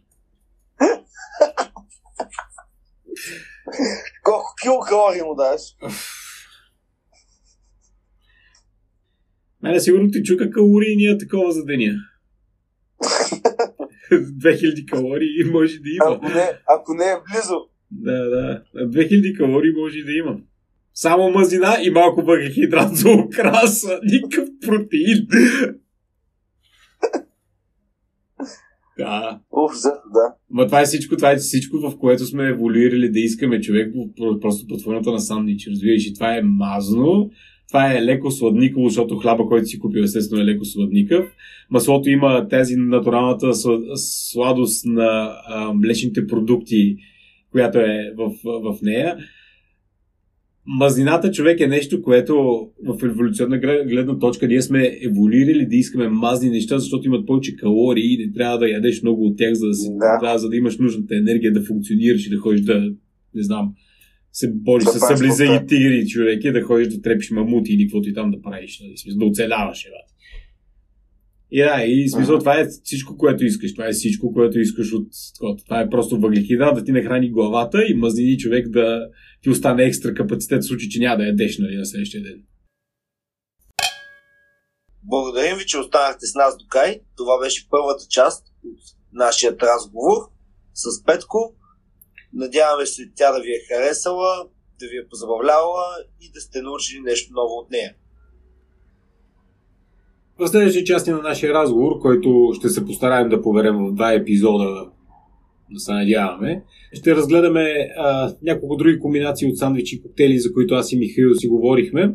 Килокалории 4.62 5.22
му 5.22 5.36
даш? 5.36 5.62
Мене 9.64 9.80
сигурно 9.80 10.12
ти 10.12 10.24
чука 10.24 10.52
калории 10.52 10.96
ние 10.96 11.18
такова 11.18 11.52
за 11.52 11.66
деня. 11.66 11.94
2000 14.12 14.86
калории 14.90 15.44
може 15.52 15.80
да 15.80 15.90
има. 15.90 16.16
Ако 16.16 16.30
не, 16.30 16.52
ако 16.80 16.94
не 16.94 17.04
е 17.04 17.16
близо. 17.32 17.56
Да, 17.92 18.30
да. 18.30 18.64
2000 18.76 19.38
калории 19.38 19.72
може 19.72 20.04
да 20.04 20.12
има. 20.12 20.40
Само 20.94 21.32
мазнина 21.32 21.78
и 21.84 21.90
малко 21.90 22.22
въглехидрат 22.22 22.96
за 22.96 23.10
украса. 23.12 24.00
Никакъв 24.04 24.50
протеин. 24.66 25.28
Да. 29.00 29.40
Уф, 29.52 29.76
за, 29.76 29.90
да. 29.90 30.34
Ма 30.52 30.66
това 30.66 30.82
е 30.82 30.86
всичко, 30.86 31.16
това 31.16 31.32
е 31.32 31.38
всичко, 31.38 31.78
в 31.78 31.98
което 32.00 32.26
сме 32.26 32.48
еволюирали 32.48 33.10
да 33.10 33.20
искаме 33.20 33.62
човек 33.62 33.94
просто 34.42 34.68
под 34.68 34.82
формата 34.84 35.12
на 35.12 35.20
сандвич. 35.20 35.68
Разбираш, 35.68 36.08
и 36.08 36.14
това 36.14 36.38
е 36.38 36.42
мазно, 36.42 37.30
това 37.68 37.94
е 37.94 38.04
леко 38.04 38.32
сладниково, 38.32 38.90
защото 38.90 39.18
хляба, 39.18 39.48
който 39.48 39.66
си 39.66 39.80
купил, 39.80 40.02
естествено 40.02 40.42
е 40.42 40.46
леко 40.46 40.66
сладникъв. 40.66 41.26
Маслото 41.72 42.10
има 42.10 42.48
тази 42.48 42.76
натуралната 42.76 43.46
сла- 43.46 43.96
сладост 44.32 44.86
на 44.86 45.36
а, 45.48 45.74
млечните 45.74 46.28
продукти, 46.28 46.98
която 47.52 47.80
е 47.80 48.14
в, 48.18 48.32
в 48.44 48.82
нея. 48.82 49.18
Мазнината 50.72 51.32
човек 51.32 51.60
е 51.60 51.68
нещо, 51.68 52.02
което 52.02 52.36
в 52.86 53.04
еволюционна 53.04 53.58
гледна 53.60 54.20
точка 54.20 54.48
ние 54.48 54.62
сме 54.62 54.98
еволюирали 55.06 55.66
да 55.66 55.76
искаме 55.76 56.10
мазни 56.10 56.50
неща, 56.50 56.80
защото 56.80 57.08
имат 57.08 57.26
повече 57.26 57.56
калории 57.56 58.14
и 58.14 58.26
не 58.26 58.34
трябва 58.34 58.58
да 58.58 58.70
ядеш 58.70 59.02
много 59.02 59.26
от 59.26 59.38
тях, 59.38 59.54
за 59.54 59.68
да, 59.68 59.74
си, 59.74 59.90
Да. 59.92 60.32
да. 60.32 60.38
за 60.38 60.50
да 60.50 60.56
имаш 60.56 60.78
нужната 60.78 61.16
енергия 61.16 61.54
да 61.54 61.62
функционираш 61.62 62.28
и 62.28 62.30
да 62.30 62.38
ходиш 62.38 62.62
да, 62.62 62.92
не 63.36 63.44
знам, 63.44 63.74
се 64.32 64.54
бориш 64.54 64.86
Да 64.86 64.92
с 64.92 65.00
съблиза 65.00 65.46
и 65.46 65.68
тигри, 65.68 66.08
човек, 66.08 66.44
и 66.44 66.52
да 66.52 66.62
ходиш 66.62 66.88
да 66.88 67.02
трепиш 67.02 67.32
мамути 67.32 67.74
или 67.74 67.88
каквото 67.88 68.10
и 68.10 68.14
там 68.14 68.32
да 68.32 68.42
правиш, 68.42 68.80
нали, 68.84 68.98
смисъл, 68.98 69.20
да 69.20 69.26
оцеляваш. 69.26 69.86
Ева. 69.86 69.96
И 71.52 71.60
да, 71.60 71.84
и 71.84 72.10
смисъл, 72.10 72.40
това 72.40 72.60
е 72.60 72.66
всичко, 72.84 73.18
което 73.18 73.46
искаш. 73.46 73.74
Това 73.74 73.88
е 73.88 73.92
всичко, 73.92 74.34
което 74.34 74.60
искаш 74.60 74.94
от. 74.94 75.08
Това 75.66 75.82
е 75.82 75.90
просто 75.90 76.20
въглехидрат 76.20 76.76
да 76.76 76.84
ти 76.84 76.92
нахрани 76.92 77.32
главата 77.32 77.78
и 77.90 77.94
мазнини 77.94 78.38
човек 78.38 78.70
да 78.70 79.08
ти 79.42 79.50
остане 79.50 79.84
екстра 79.84 80.14
капацитет 80.14 80.64
в 80.64 80.68
случай, 80.68 80.90
че 80.90 81.00
няма 81.00 81.18
да 81.18 81.26
ядеш 81.26 81.58
нали, 81.58 81.76
на 81.76 81.86
следващия 81.86 82.24
ден. 82.24 82.44
Благодарим 85.04 85.58
ви, 85.58 85.66
че 85.66 85.78
останахте 85.78 86.26
с 86.26 86.36
нас 86.36 86.58
до 86.58 86.66
край. 86.70 87.02
Това 87.18 87.40
беше 87.40 87.70
първата 87.70 88.06
част 88.10 88.48
от 88.66 88.80
нашия 89.14 89.58
разговор 89.62 90.18
с 90.74 91.04
Петко. 91.04 91.56
Надяваме 92.34 92.86
се 92.86 93.12
тя 93.16 93.32
да 93.32 93.42
ви 93.42 93.50
е 93.50 93.66
харесала, 93.68 94.48
да 94.80 94.88
ви 94.88 94.98
е 94.98 95.08
позабавляла 95.10 95.84
и 96.22 96.32
да 96.32 96.42
сте 96.42 96.62
научили 96.62 97.02
нещо 97.02 97.34
ново 97.34 97.54
от 97.54 97.72
нея. 97.72 97.96
В 100.40 100.48
следващия 100.48 100.84
части 100.84 101.12
на 101.12 101.22
нашия 101.22 101.54
разговор, 101.54 102.00
който 102.00 102.52
ще 102.56 102.70
се 102.70 102.86
постараем 102.86 103.30
да 103.30 103.42
поберем 103.42 103.76
в 103.78 103.94
два 103.96 104.14
епизода, 104.14 104.92
да 105.72 105.80
се 105.80 105.94
надяваме, 105.94 106.64
ще 106.94 107.16
разгледаме 107.16 107.88
а, 107.98 108.34
няколко 108.44 108.76
други 108.76 109.00
комбинации 109.00 109.48
от 109.48 109.58
сандвичи 109.58 109.96
и 109.96 110.02
коктейли, 110.02 110.40
за 110.40 110.54
които 110.54 110.74
аз 110.76 110.92
и 110.92 110.98
Михаил 110.98 111.36
си 111.36 111.48
говорихме. 111.48 112.14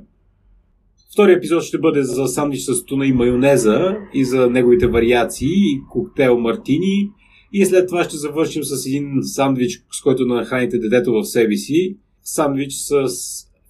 Втория 1.12 1.36
епизод 1.36 1.62
ще 1.62 1.78
бъде 1.78 2.02
за 2.02 2.26
сандвич 2.26 2.60
с 2.60 2.84
туна 2.84 3.06
и 3.06 3.12
майонеза 3.12 3.96
и 4.14 4.24
за 4.24 4.50
неговите 4.50 4.86
вариации, 4.86 5.80
коктейл 5.90 6.38
мартини. 6.38 7.10
И 7.52 7.64
след 7.64 7.88
това 7.88 8.04
ще 8.04 8.16
завършим 8.16 8.64
с 8.64 8.86
един 8.86 9.06
сандвич, 9.22 9.82
с 9.92 10.02
който 10.02 10.26
да 10.26 10.34
нахраните 10.34 10.78
детето 10.78 11.12
в 11.12 11.24
себе 11.24 11.56
си. 11.56 11.96
Сандвич 12.22 12.72
с 12.72 13.06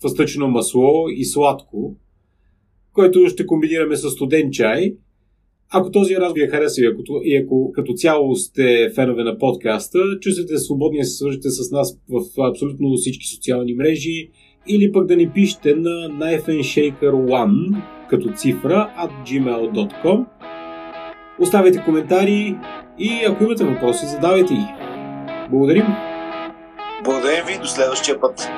фъстъчено 0.02 0.48
масло 0.48 1.08
и 1.08 1.24
сладко, 1.24 1.96
който 2.92 3.28
ще 3.28 3.46
комбинираме 3.46 3.96
с 3.96 4.10
студен 4.10 4.50
чай. 4.50 4.94
Ако 5.76 5.90
този 5.90 6.16
разговор 6.16 6.34
ви 6.34 6.44
е 6.44 6.48
харесал 6.48 6.82
и 6.82 6.86
ако, 6.86 7.02
и 7.24 7.36
ако 7.36 7.72
като 7.72 7.92
цяло 7.92 8.36
сте 8.36 8.90
фенове 8.94 9.24
на 9.24 9.38
подкаста, 9.38 9.98
чувствате 10.20 10.58
свободни 10.58 10.98
да 10.98 11.04
се 11.04 11.16
свържете 11.16 11.50
с 11.50 11.70
нас 11.70 11.98
в 12.08 12.42
абсолютно 12.50 12.94
всички 12.96 13.26
социални 13.26 13.74
мрежи 13.74 14.30
или 14.68 14.92
пък 14.92 15.06
да 15.06 15.16
ни 15.16 15.30
пишете 15.30 15.74
на 15.74 15.90
knifeandshaker1 15.90 17.82
като 18.10 18.32
цифра 18.36 18.90
at 18.98 19.10
gmail.com 19.26 20.24
Оставяйте 21.40 21.82
коментари 21.84 22.56
и 22.98 23.10
ако 23.28 23.44
имате 23.44 23.64
въпроси, 23.64 24.06
задавайте 24.06 24.54
ги. 24.54 24.66
Благодарим! 25.50 25.86
Благодарим 27.04 27.44
ви 27.46 27.58
до 27.58 27.66
следващия 27.66 28.20
път. 28.20 28.48